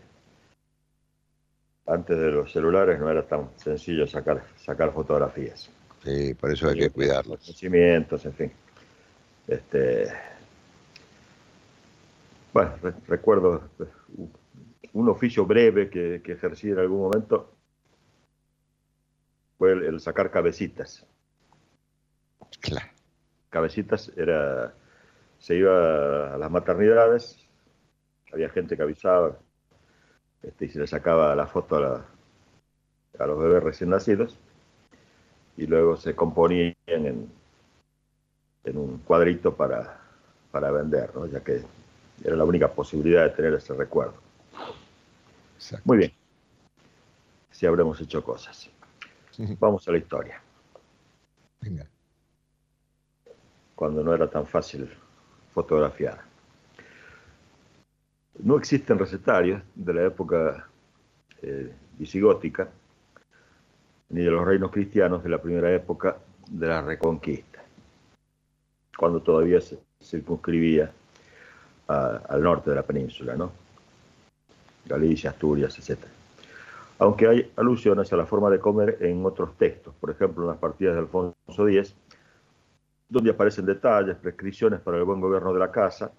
[1.86, 5.70] antes de los celulares no era tan sencillo sacar, sacar fotografías.
[6.04, 7.40] Sí, por eso hay que cuidarlos.
[7.40, 8.52] Conocimientos, en fin.
[9.48, 10.08] Este,
[12.54, 13.70] bueno, re- recuerdo
[14.94, 17.54] un oficio breve que, que ejercí en algún momento
[19.58, 21.06] fue el, el sacar cabecitas.
[22.60, 22.88] Claro.
[23.50, 24.74] Cabecitas era,
[25.40, 27.38] se iba a las maternidades,
[28.34, 29.38] había gente que avisaba
[30.42, 32.06] este, y se le sacaba la foto a, la-
[33.20, 34.40] a los bebés recién nacidos
[35.62, 37.30] y luego se componían en,
[38.64, 40.02] en un cuadrito para,
[40.52, 41.28] para vender, ¿no?
[41.28, 41.62] ya que
[42.24, 44.16] era la única posibilidad de tener ese recuerdo.
[45.56, 45.84] Exacto.
[45.86, 46.12] Muy bien,
[47.52, 48.72] si habremos hecho cosas.
[49.60, 50.42] Vamos a la historia.
[51.62, 51.88] Venga.
[53.76, 54.90] cuando no era tan fácil
[55.54, 56.22] fotografiar.
[58.40, 60.68] No existen recetarios de la época
[61.44, 62.68] eh, visigótica
[64.12, 66.18] ni de los reinos cristianos de la primera época
[66.50, 67.64] de la Reconquista,
[68.98, 70.92] cuando todavía se circunscribía
[71.88, 73.52] al norte de la península, ¿no?
[74.86, 76.00] Galicia, Asturias, etc.
[77.00, 80.58] Aunque hay alusiones a la forma de comer en otros textos, por ejemplo en las
[80.58, 81.96] partidas de Alfonso X,
[83.10, 86.12] donde aparecen detalles, prescripciones para el buen gobierno de la casa,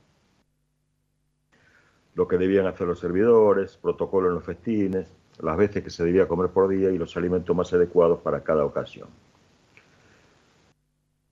[2.14, 5.10] lo que debían hacer los servidores, protocolo en los festines,
[5.40, 8.64] las veces que se debía comer por día y los alimentos más adecuados para cada
[8.64, 9.08] ocasión.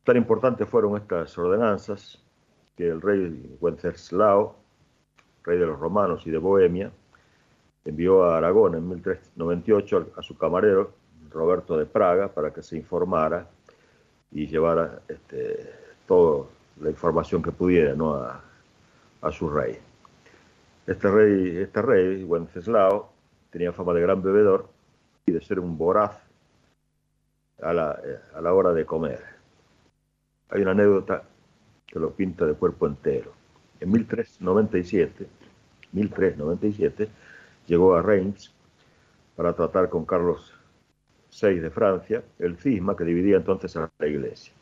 [0.05, 2.19] Tan importantes fueron estas ordenanzas
[2.77, 4.57] que el rey Wenceslao,
[5.45, 6.91] rey de los romanos y de Bohemia,
[7.85, 10.93] envió a Aragón en 1398 a su camarero
[11.31, 13.47] Roberto de Praga para que se informara
[14.33, 15.73] y llevara este,
[16.07, 16.47] toda
[16.81, 18.15] la información que pudiera ¿no?
[18.15, 18.41] a,
[19.23, 19.79] a, su rey.
[20.87, 23.10] Este rey, este rey, Wenceslao,
[23.51, 24.69] tenía fama de gran bebedor
[25.27, 26.17] y de ser un voraz
[27.63, 28.01] a la,
[28.35, 29.21] a la hora de comer.
[30.51, 31.23] Hay una anécdota
[31.87, 33.33] que lo pinta de cuerpo entero.
[33.81, 35.27] En 1397,
[35.93, 37.09] 1397
[37.67, 38.55] llegó a Reims
[39.37, 40.53] para tratar con Carlos
[41.41, 44.53] VI de Francia el cisma que dividía entonces a la iglesia.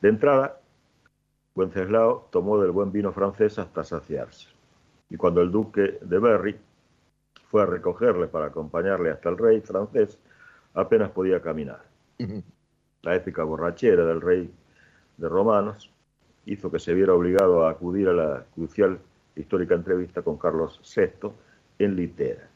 [0.00, 0.60] De entrada,
[1.54, 4.48] Wenceslao tomó del buen vino francés hasta saciarse.
[5.08, 6.56] Y cuando el duque de Berry
[7.50, 10.18] fue a recogerle para acompañarle hasta el rey francés,
[10.74, 11.82] apenas podía caminar.
[13.02, 14.50] La épica borrachera del rey
[15.16, 15.90] de Romanos
[16.46, 18.98] hizo que se viera obligado a acudir a la crucial
[19.34, 21.30] histórica entrevista con Carlos VI
[21.78, 22.48] en litera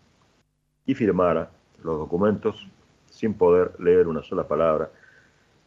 [0.87, 1.51] y firmara
[1.83, 2.69] los documentos
[3.11, 4.91] sin poder leer una sola palabra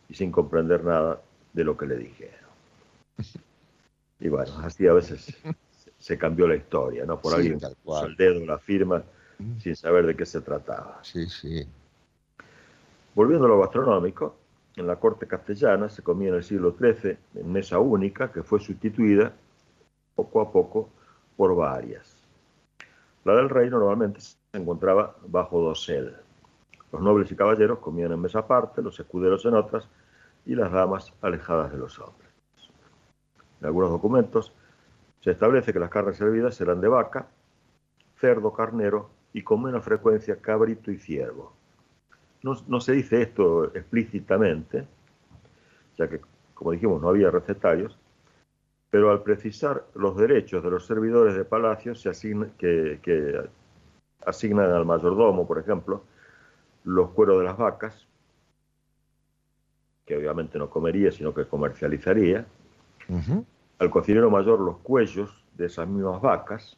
[0.07, 1.19] y sin comprender nada
[1.53, 2.47] de lo que le dijeron.
[4.19, 5.37] Y bueno, así a veces
[5.99, 7.21] se cambió la historia, ¿no?
[7.21, 9.03] Por alguien puso el dedo la firma.
[9.59, 10.99] Sin saber de qué se trataba.
[11.03, 11.67] Sí, sí.
[13.15, 14.35] Volviendo a lo gastronómico,
[14.75, 18.59] en la corte castellana se comía en el siglo XIII en mesa única que fue
[18.59, 19.33] sustituida
[20.15, 20.89] poco a poco
[21.35, 22.15] por varias.
[23.23, 26.15] La del rey normalmente se encontraba bajo dosel.
[26.91, 29.87] Los nobles y caballeros comían en mesa aparte, los escuderos en otras
[30.45, 32.29] y las damas alejadas de los hombres.
[33.59, 34.53] En algunos documentos
[35.21, 37.27] se establece que las carnes servidas eran de vaca,
[38.15, 41.53] cerdo, carnero y con menos frecuencia cabrito y ciervo.
[42.41, 44.87] No, se dice esto explícitamente,
[45.95, 46.21] ya que,
[46.55, 47.99] como dijimos, no había recetarios,
[48.89, 53.47] pero al precisar los derechos de los servidores de palacio se asigna, que,
[54.25, 56.01] asignan al mayordomo, por ejemplo,
[56.83, 58.07] los cueros de las vacas,
[60.07, 62.47] que obviamente no comería, sino que comercializaría,
[63.77, 66.75] al cocinero mayor los cuellos de esas mismas vacas,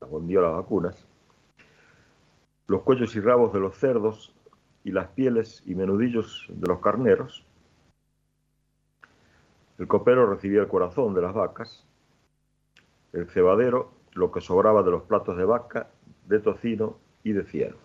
[0.00, 1.06] las las vacunas,
[2.66, 4.34] los cuellos y rabos de los cerdos
[4.84, 7.44] y las pieles y menudillos de los carneros.
[9.78, 11.84] El copero recibía el corazón de las vacas,
[13.12, 15.88] el cebadero lo que sobraba de los platos de vaca,
[16.26, 17.78] de tocino y de ciervo.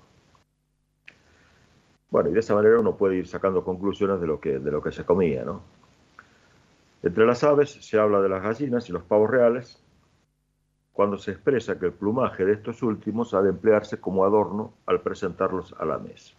[2.09, 4.81] Bueno, y de esa manera uno puede ir sacando conclusiones de lo que, de lo
[4.81, 5.63] que se comía, ¿no?
[7.01, 9.82] Entre las aves se habla de las gallinas y los pavos reales,
[10.93, 15.01] cuando se expresa que el plumaje de estos últimos ha de emplearse como adorno al
[15.01, 16.35] presentarlos a la mesa.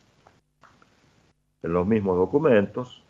[1.62, 3.04] En los mismos documentos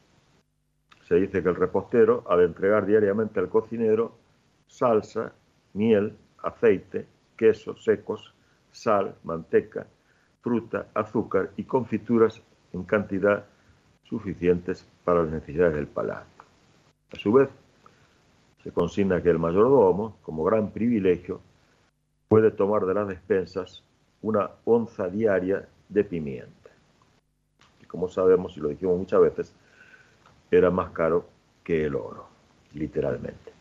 [1.02, 4.16] se dice que el repostero ha de entregar diariamente al cocinero
[4.66, 5.32] salsa,
[5.74, 8.34] miel, aceite, quesos secos,
[8.70, 9.86] sal, manteca,
[10.40, 12.40] fruta, azúcar y confituras
[12.72, 13.44] en cantidad
[14.04, 16.44] suficientes para las necesidades del palacio.
[17.12, 17.48] A su vez,
[18.64, 21.42] se consigna que el mayordomo, como gran privilegio,
[22.28, 23.82] puede tomar de las despensas
[24.22, 26.70] una onza diaria de pimienta.
[27.82, 29.54] Y como sabemos, y lo dijimos muchas veces,
[30.50, 31.26] era más caro
[31.62, 32.24] que el oro,
[32.72, 33.52] literalmente.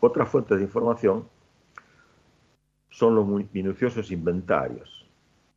[0.00, 1.24] Otras fuentes de información
[2.90, 5.06] son los minuciosos inventarios.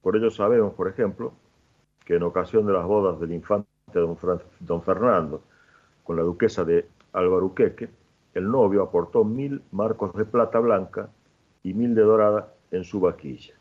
[0.04, 1.34] Por ello sabemos, por ejemplo,
[2.06, 3.68] que en ocasión de las bodas del infante
[4.60, 5.42] don Fernando
[6.04, 6.88] con la duquesa de
[7.18, 7.90] Albaruqueque,
[8.34, 11.10] el novio aportó mil marcos de plata blanca
[11.64, 13.56] y mil de dorada en su vaquilla.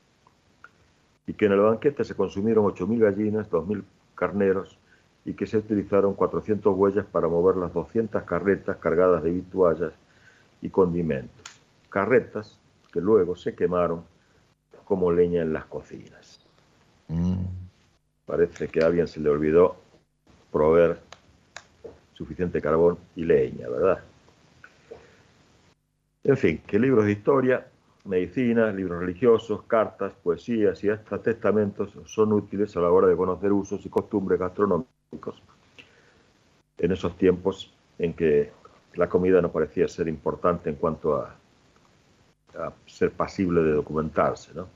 [1.26, 3.84] Y que en el banquete se consumieron ocho mil gallinas, dos mil
[4.14, 4.78] carneros
[5.24, 9.92] y que se utilizaron 400 huellas para mover las 200 carretas cargadas de vituallas
[10.61, 11.61] y condimentos.
[11.88, 12.59] Carretas
[12.92, 14.04] que luego se quemaron
[14.84, 16.46] como leña en las cocinas.
[17.09, 17.44] Mm.
[18.24, 19.76] Parece que a alguien se le olvidó
[20.52, 21.00] proveer
[22.16, 24.00] suficiente carbón y leña, ¿verdad?
[26.24, 27.66] En fin, que libros de historia,
[28.04, 33.52] medicina, libros religiosos, cartas, poesías y hasta testamentos son útiles a la hora de conocer
[33.52, 35.42] usos y costumbres gastronómicos
[36.78, 38.50] en esos tiempos en que
[38.94, 41.36] la comida no parecía ser importante en cuanto a,
[42.86, 44.54] ser pasible de documentarse.
[44.54, 44.66] ¿no?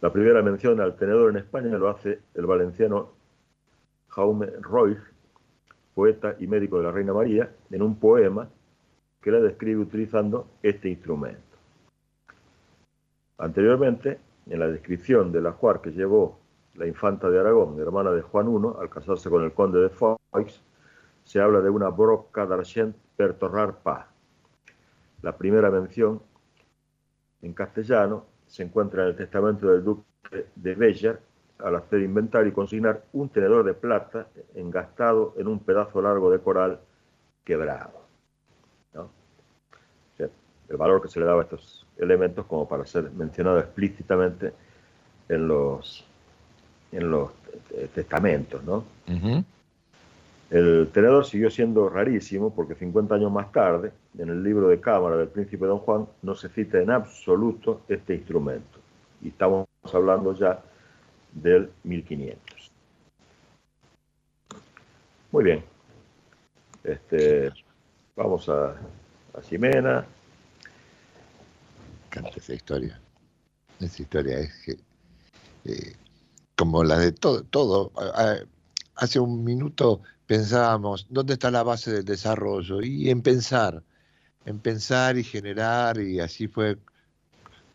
[0.00, 3.12] La primera mención al tenedor en España lo hace el valenciano
[4.08, 4.98] Jaume Roig,
[5.96, 8.46] poeta y médico de la Reina María, en un poema
[9.18, 11.56] que la describe utilizando este instrumento.
[13.38, 16.38] Anteriormente, en la descripción del ajuar que llevó
[16.74, 20.62] la infanta de Aragón, hermana de Juan I, al casarse con el conde de Foix,
[21.24, 24.10] se habla de una broca d'argent per torrar pa.
[25.22, 26.20] La primera mención
[27.40, 30.04] en castellano se encuentra en el testamento del duque
[30.54, 31.20] de Béjar
[31.58, 36.38] al hacer inventar y consignar un tenedor de plata engastado en un pedazo largo de
[36.38, 36.80] coral
[37.44, 38.00] quebrado.
[38.94, 39.02] ¿no?
[39.02, 40.28] O sea,
[40.68, 44.52] el valor que se le daba a estos elementos como para ser mencionado explícitamente
[45.28, 46.04] en los,
[46.92, 47.30] en los
[47.94, 48.62] testamentos.
[48.64, 48.84] ¿no?
[50.50, 55.16] El tenedor siguió siendo rarísimo porque 50 años más tarde, en el libro de cámara
[55.16, 58.78] del príncipe Don Juan, no se cita en absoluto este instrumento.
[59.22, 60.60] Y estamos hablando ya
[61.42, 62.70] del 1500.
[65.32, 65.64] Muy bien.
[66.82, 67.52] Este,
[68.14, 68.70] vamos a,
[69.34, 70.06] a Ximena.
[72.06, 73.00] encanta esa historia.
[73.80, 74.76] Esa historia es que,
[75.64, 75.96] eh,
[76.56, 77.92] como la de todo, todo.
[78.94, 82.80] Hace un minuto pensábamos, ¿dónde está la base del desarrollo?
[82.80, 83.82] Y en pensar,
[84.46, 86.78] en pensar y generar, y así fue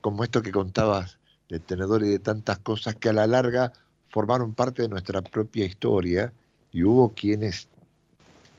[0.02, 1.21] como esto que contabas
[1.52, 3.74] del tenedor y de tantas cosas que a la larga
[4.10, 6.32] formaron parte de nuestra propia historia
[6.72, 7.68] y hubo quienes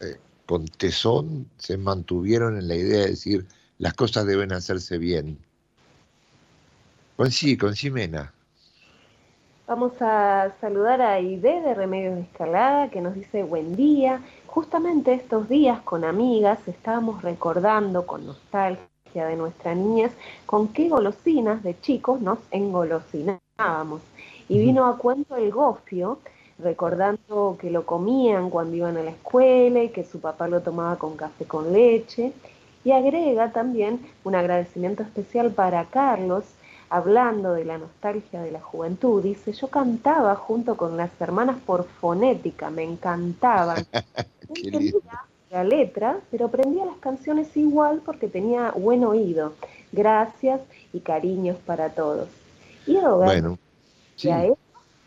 [0.00, 3.46] eh, con tesón se mantuvieron en la idea de decir
[3.78, 5.38] las cosas deben hacerse bien.
[7.16, 8.30] Con sí, con Ximena.
[9.66, 14.20] Vamos a saludar a Ide de Remedios de Escalada que nos dice buen día.
[14.46, 20.12] Justamente estos días con amigas estábamos recordando con nostalgia de nuestra niñez
[20.46, 24.00] con qué golosinas de chicos nos engolosinábamos.
[24.48, 26.18] Y vino a cuento el gofio,
[26.58, 30.96] recordando que lo comían cuando iban a la escuela y que su papá lo tomaba
[30.96, 32.32] con café con leche.
[32.84, 36.44] Y agrega también un agradecimiento especial para Carlos,
[36.90, 41.84] hablando de la nostalgia de la juventud, dice, yo cantaba junto con las hermanas por
[41.84, 43.86] fonética, me encantaban.
[44.54, 44.92] Qué.
[45.52, 49.52] La letra, pero aprendía las canciones igual porque tenía buen oído.
[49.92, 50.62] Gracias
[50.94, 52.28] y cariños para todos.
[52.86, 53.58] Y Robert, Bueno,
[54.16, 54.54] sí, y a él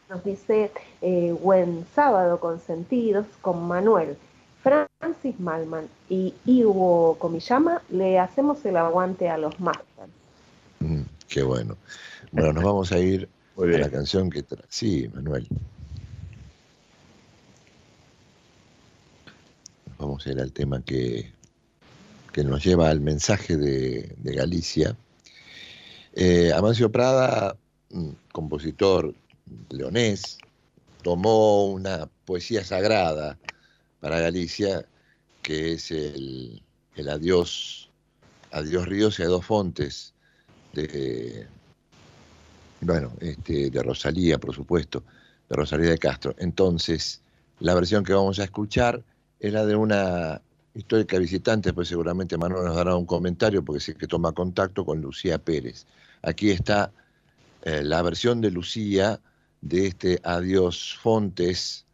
[0.08, 0.72] nos dice
[1.02, 4.18] eh, buen sábado con sentidos con Manuel.
[4.62, 10.12] Francis Malman y Ivo Comillama le hacemos el aguante a los Masters.
[10.80, 11.76] mm, qué bueno.
[12.32, 13.28] Bueno, nos vamos a ir
[13.58, 15.48] a la canción que Sí, Manuel.
[19.98, 21.32] Vamos a ir al tema que,
[22.34, 24.98] que nos lleva al mensaje de, Galicia.
[26.14, 27.56] Eh, Amancio Prada,
[28.34, 29.16] compositor
[29.70, 30.38] leonés,
[31.02, 33.38] tomó una poesía sagrada
[34.02, 34.86] para Galicia,
[35.42, 36.62] que es el,
[36.96, 37.90] el Adiós,
[38.52, 40.14] Adiós Ríos y Adiós Fontes,
[40.74, 41.48] de,
[42.82, 45.04] bueno, este, de Rosalía, por supuesto,
[45.48, 46.36] de Rosalía de Castro.
[46.38, 47.22] Entonces,
[47.60, 49.02] la versión que vamos a escuchar
[49.48, 50.42] es la de una
[50.74, 55.02] histórica visitante, pues seguramente Manuel nos dará un comentario porque sé que toma contacto con
[55.02, 55.86] Lucía Pérez.
[56.24, 56.92] Aquí está
[57.62, 59.22] eh, la versión de Lucía
[59.62, 61.86] de este Adiós Fontes,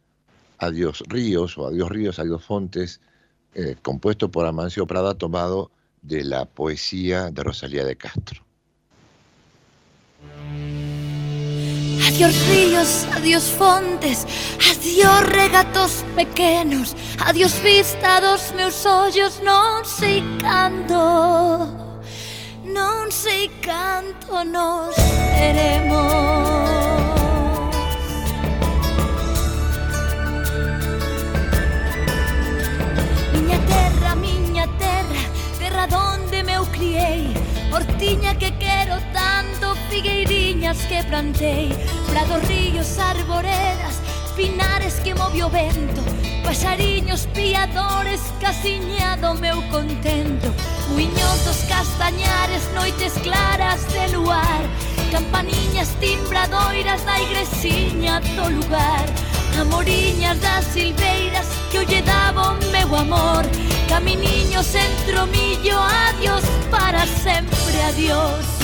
[0.58, 3.00] Adiós Ríos o Adiós Ríos, Adiós Fontes,
[3.54, 8.42] eh, compuesto por Amancio Prada, tomado de la poesía de Rosalía de Castro.
[12.06, 14.26] Adiós ríos, adiós fontes,
[14.70, 16.94] adiós regatos pequenos
[17.24, 21.82] Adiós vista dos meus ollos, non sei canto
[22.64, 24.96] Non sei canto nos
[25.36, 26.12] veremos.
[33.34, 35.22] Miña terra, miña terra,
[35.58, 37.34] terra donde me eu criei
[37.72, 39.41] Hortiña que quero tanto
[39.92, 41.68] figueiriñas que plantei
[42.08, 44.00] Bradorrillos, arboredas,
[44.34, 46.02] pinares que movió vento
[46.42, 50.48] Pasariños, piadores, casiñado meu contento
[50.96, 54.62] Uiños dos castañares, noites claras de luar
[55.10, 59.04] Campaniñas timbradoiras da igresiña do lugar
[59.60, 63.44] Amoriñas das silveiras que o lle daba o meu amor
[63.90, 65.78] Caminiños centro millo,
[66.08, 68.61] adiós para sempre, adiós.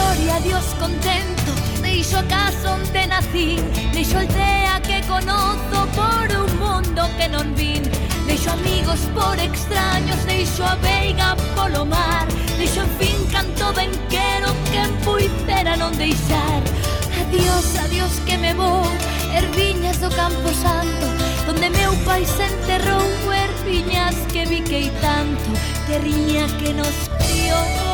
[0.00, 3.56] Gloria a Dios contento, deixo a casa onde nací,
[3.92, 7.82] deixo a aldea que conozo por un mundo que non vin.
[8.26, 12.26] Deixo amigos por extraños, deixo a veiga polo mar,
[12.56, 16.62] deixo en fin canto ben quero que en puidera non deixar.
[17.20, 18.88] Adiós, adiós que me vou,
[19.36, 21.06] erviñas do campo santo,
[21.44, 25.50] donde meu pai se enterrou, erviñas que vi que tanto,
[25.86, 27.89] terriña que nos criou.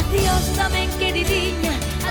[0.00, 0.56] adiós,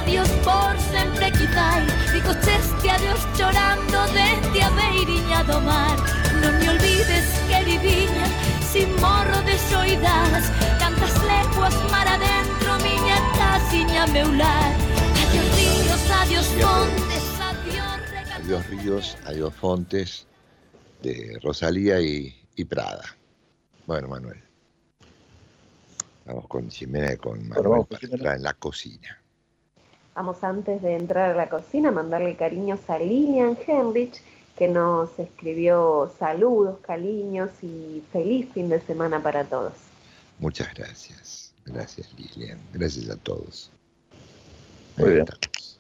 [0.06, 1.82] Adiós por sempre quizai
[2.14, 5.98] Digo cheste adiós chorando Dende a beiriña do mar
[6.46, 8.30] Non me olvides queridinha
[8.70, 10.46] Si morro de soidás
[10.78, 14.78] Cantas leguas mar adentro Miña casiña meu lar
[15.26, 20.28] Adiós ríos, adiós montes Adiós regalos Adiós Ríos, Adiós Fontes,
[21.02, 23.06] de Rosalía y, y Prada.
[23.88, 24.38] Bueno, Manuel.
[26.26, 29.25] Vamos con Jimena y con Manuel para entrar en la cocina.
[30.16, 34.22] Vamos antes de entrar a la cocina a mandarle cariños a Lilian Henrich,
[34.58, 39.74] que nos escribió saludos, cariños y feliz fin de semana para todos.
[40.40, 41.54] Muchas gracias.
[41.66, 42.62] Gracias, Lilian.
[42.72, 43.70] Gracias a todos.
[44.96, 45.26] Muy Ahí bien.
[45.28, 45.80] estamos.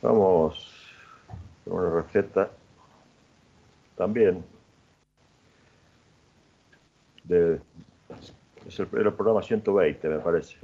[0.00, 0.72] Vamos
[1.64, 2.50] con una receta
[3.96, 4.42] también
[7.24, 7.60] de
[8.66, 10.56] es el, el programa 120 me parece.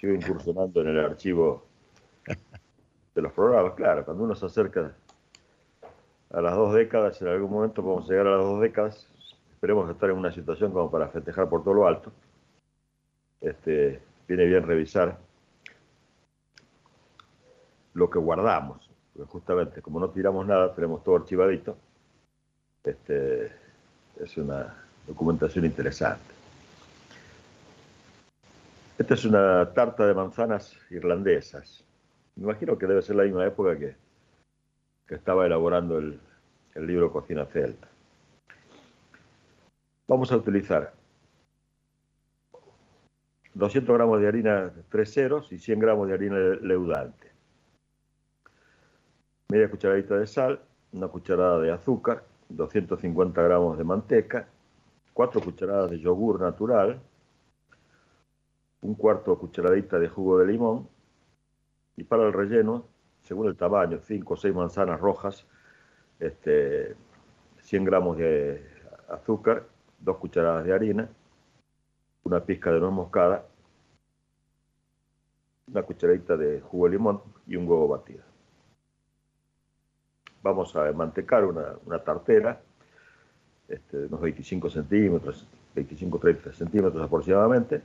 [0.00, 1.64] Sigo incursionando en el archivo
[3.14, 4.92] de los programas, claro, cuando uno se acerca
[6.30, 9.08] a las dos décadas, en algún momento podemos llegar a las dos décadas,
[9.52, 12.10] esperemos estar en una situación como para festejar por todo lo alto.
[13.40, 15.16] Este, viene bien revisar
[17.92, 21.76] lo que guardamos, porque justamente como no tiramos nada, tenemos todo archivadito,
[22.82, 23.52] este,
[24.20, 24.74] es una
[25.06, 26.33] documentación interesante.
[28.96, 31.84] Esta es una tarta de manzanas irlandesas.
[32.36, 33.96] Me imagino que debe ser la misma época que,
[35.08, 36.20] que estaba elaborando el,
[36.76, 37.88] el libro Cocina Celta.
[40.06, 40.92] Vamos a utilizar
[43.54, 47.32] 200 gramos de harina tres ceros y 100 gramos de harina leudante.
[49.48, 50.60] Media cucharadita de sal,
[50.92, 54.46] una cucharada de azúcar, 250 gramos de manteca,
[55.12, 57.00] 4 cucharadas de yogur natural,
[58.84, 60.86] un cuarto cucharadita de jugo de limón
[61.96, 62.86] y para el relleno,
[63.22, 65.46] según el tamaño, 5 o 6 manzanas rojas,
[66.20, 66.94] este,
[67.62, 68.62] 100 gramos de
[69.08, 69.66] azúcar,
[70.00, 71.08] 2 cucharadas de harina,
[72.24, 73.46] una pizca de nuez moscada,
[75.66, 78.22] una cucharadita de jugo de limón y un huevo batido.
[80.42, 82.60] Vamos a mantecar una, una tartera,
[83.66, 87.82] este, de unos 25 centímetros, 25-30 centímetros aproximadamente,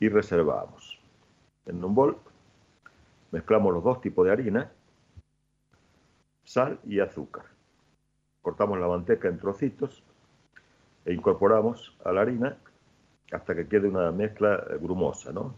[0.00, 0.98] y reservamos.
[1.66, 2.16] En un bol
[3.30, 4.72] mezclamos los dos tipos de harina,
[6.42, 7.44] sal y azúcar.
[8.42, 10.02] Cortamos la manteca en trocitos
[11.04, 12.56] e incorporamos a la harina
[13.30, 15.54] hasta que quede una mezcla eh, grumosa, ¿no?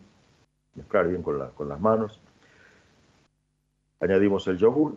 [0.75, 2.21] Mezclar bien con, con las manos.
[4.01, 4.97] Añadimos el yogur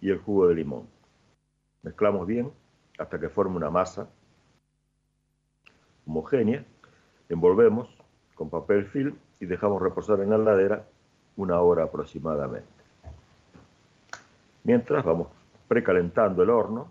[0.00, 0.88] y el jugo de limón.
[1.82, 2.52] Mezclamos bien
[2.98, 4.08] hasta que forme una masa
[6.06, 6.64] homogénea.
[7.28, 7.99] Envolvemos
[8.40, 10.86] con papel film y dejamos reposar en la heladera
[11.36, 12.66] una hora aproximadamente.
[14.64, 15.28] Mientras vamos
[15.68, 16.90] precalentando el horno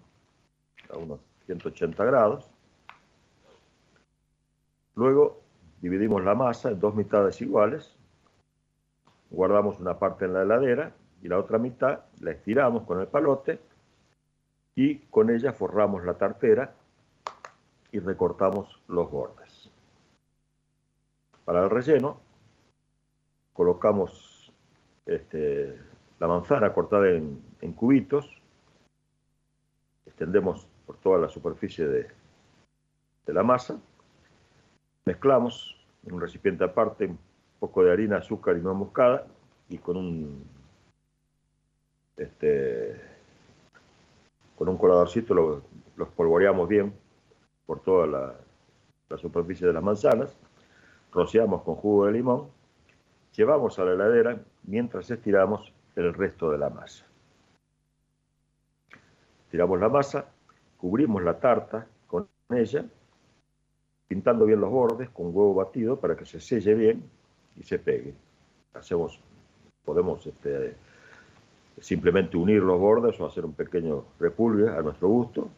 [0.93, 2.47] a unos 180 grados.
[4.93, 5.39] Luego
[5.82, 7.95] dividimos la masa en dos mitades iguales.
[9.32, 10.91] Guardamos una parte en la heladera
[11.24, 13.60] y la otra mitad la estiramos con el palote
[14.76, 16.76] y con ella forramos la tartera
[17.91, 19.49] y recortamos los bordes.
[21.50, 22.22] Para el relleno
[23.54, 24.54] colocamos
[25.08, 25.80] este,
[26.20, 28.30] la manzana cortada en, cubitos,
[30.06, 32.08] extendemos por toda la superficie de,
[33.26, 33.80] la masa,
[35.06, 35.76] mezclamos
[36.06, 37.18] en un recipiente aparte un
[37.60, 39.26] poco de harina, azúcar y nuez moscada
[39.70, 40.43] y con un
[42.16, 43.02] este,
[44.56, 45.64] con un coladorcito lo,
[45.95, 46.93] los polvoreamos bien
[47.66, 50.38] por toda la, superficie de las manzanas,
[51.12, 52.47] rociamos con jugo de limón,
[53.36, 57.05] llevamos a la heladera mientras estiramos el resto de la masa.
[59.49, 60.26] Tiramos la masa,
[60.78, 62.86] cubrimos la tarta con ella,
[64.07, 67.03] pintando bien los bordes con huevo batido para que se selle bien
[67.57, 68.14] y se pegue.
[68.74, 69.20] Hacemos,
[69.84, 70.76] podemos este,
[71.80, 75.49] simplemente unir los bordes o hacer un pequeño repulgue a nuestro gusto.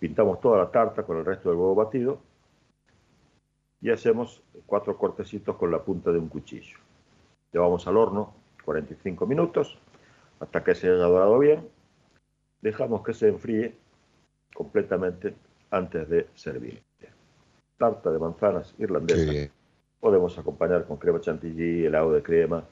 [0.00, 2.31] Pintamos toda la tarta con el resto del huevo batido
[3.82, 6.78] y hacemos cuatro cortecitos con la punta de un cuchillo.
[7.52, 8.32] Llevamos al horno
[8.64, 9.76] 45 minutos
[10.38, 11.68] hasta que se haya dorado bien.
[12.60, 13.76] Dejamos que se enfríe
[14.54, 15.34] completamente
[15.70, 16.80] antes de servir.
[17.76, 19.50] Tarta de manzanas irlandesa.
[19.98, 22.64] Podemos acompañar con crema chantilly, helado de crema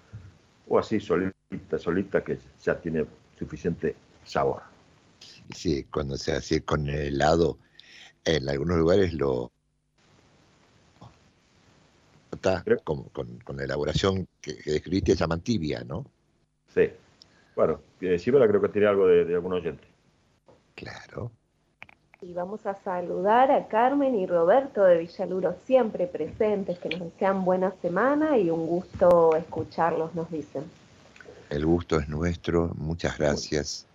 [0.69, 1.35] o así solito
[1.79, 3.05] solita que ya tiene
[3.37, 4.63] suficiente sabor.
[5.53, 7.59] Sí, cuando se hace con el helado,
[8.25, 9.51] en algunos lugares lo
[12.85, 16.05] con, con, con, la elaboración que, que describiste llaman tibia, ¿no?
[16.75, 16.91] Sí.
[17.55, 17.81] Bueno,
[18.19, 19.85] Sibela creo que tiene algo de, de algún oyente.
[20.75, 21.31] Claro.
[22.23, 27.45] Y vamos a saludar a Carmen y Roberto de Villaluro, siempre presentes, que nos desean
[27.45, 30.65] buena semana y un gusto escucharlos, nos dicen.
[31.49, 33.87] El gusto es nuestro, muchas gracias.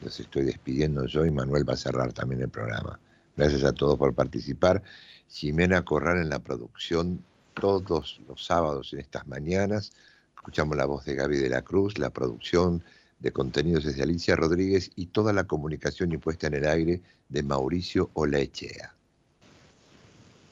[0.00, 2.98] Los estoy despidiendo yo y Manuel va a cerrar también el programa.
[3.36, 4.82] Gracias a todos por participar.
[5.28, 7.22] Jimena Corral en la producción
[7.60, 9.92] todos los sábados en estas mañanas.
[10.34, 12.82] Escuchamos la voz de Gaby de la Cruz, la producción
[13.18, 18.10] de contenidos de Alicia Rodríguez y toda la comunicación impuesta en el aire de Mauricio
[18.14, 18.94] Olaechea.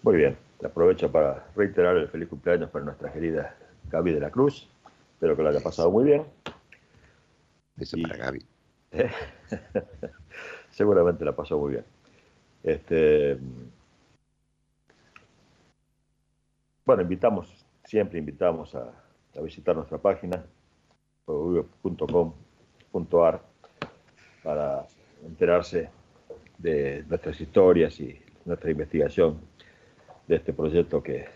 [0.02, 3.56] Muy bien, aprovecho para reiterar el feliz cumpleaños para nuestra querida
[3.90, 4.68] Gaby de la Cruz
[5.18, 6.22] Espero que lo haya pasado muy bien.
[7.76, 8.46] Eso y, para Gaby.
[10.70, 11.84] seguramente la pasó muy bien.
[12.62, 13.36] Este,
[16.88, 18.90] bueno, invitamos, siempre invitamos a,
[19.42, 20.42] visitar nuestra página,
[21.26, 23.42] .com.ar
[24.42, 24.86] para
[25.22, 25.90] enterarse
[26.56, 29.38] de nuestras historias y nuestra investigación
[30.26, 31.26] de este proyecto que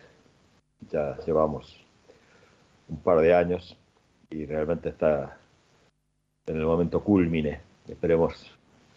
[0.91, 1.85] ya llevamos
[2.89, 3.77] un par de años
[4.31, 5.37] y realmente está
[6.47, 7.61] en el momento culmine.
[7.87, 8.51] Esperemos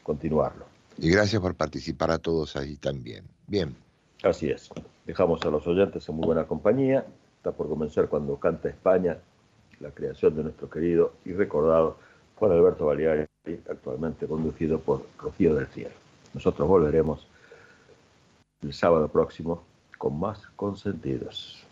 [0.03, 0.66] continuarlo.
[0.97, 3.26] Y gracias por participar a todos ahí también.
[3.45, 3.76] Bien.
[4.26, 4.69] Así es.
[5.05, 7.05] Dejamos a los oyentes en muy buena compañía.
[7.38, 9.17] Está por comenzar cuando canta España,
[9.80, 11.97] la creación de nuestro querido y recordado
[12.36, 13.28] Juan Alberto Baleari,
[13.69, 15.93] actualmente conducido por Rocío del Cielo.
[16.34, 17.28] Nosotros volveremos
[18.63, 19.63] el sábado próximo
[19.99, 21.64] con más consentidos.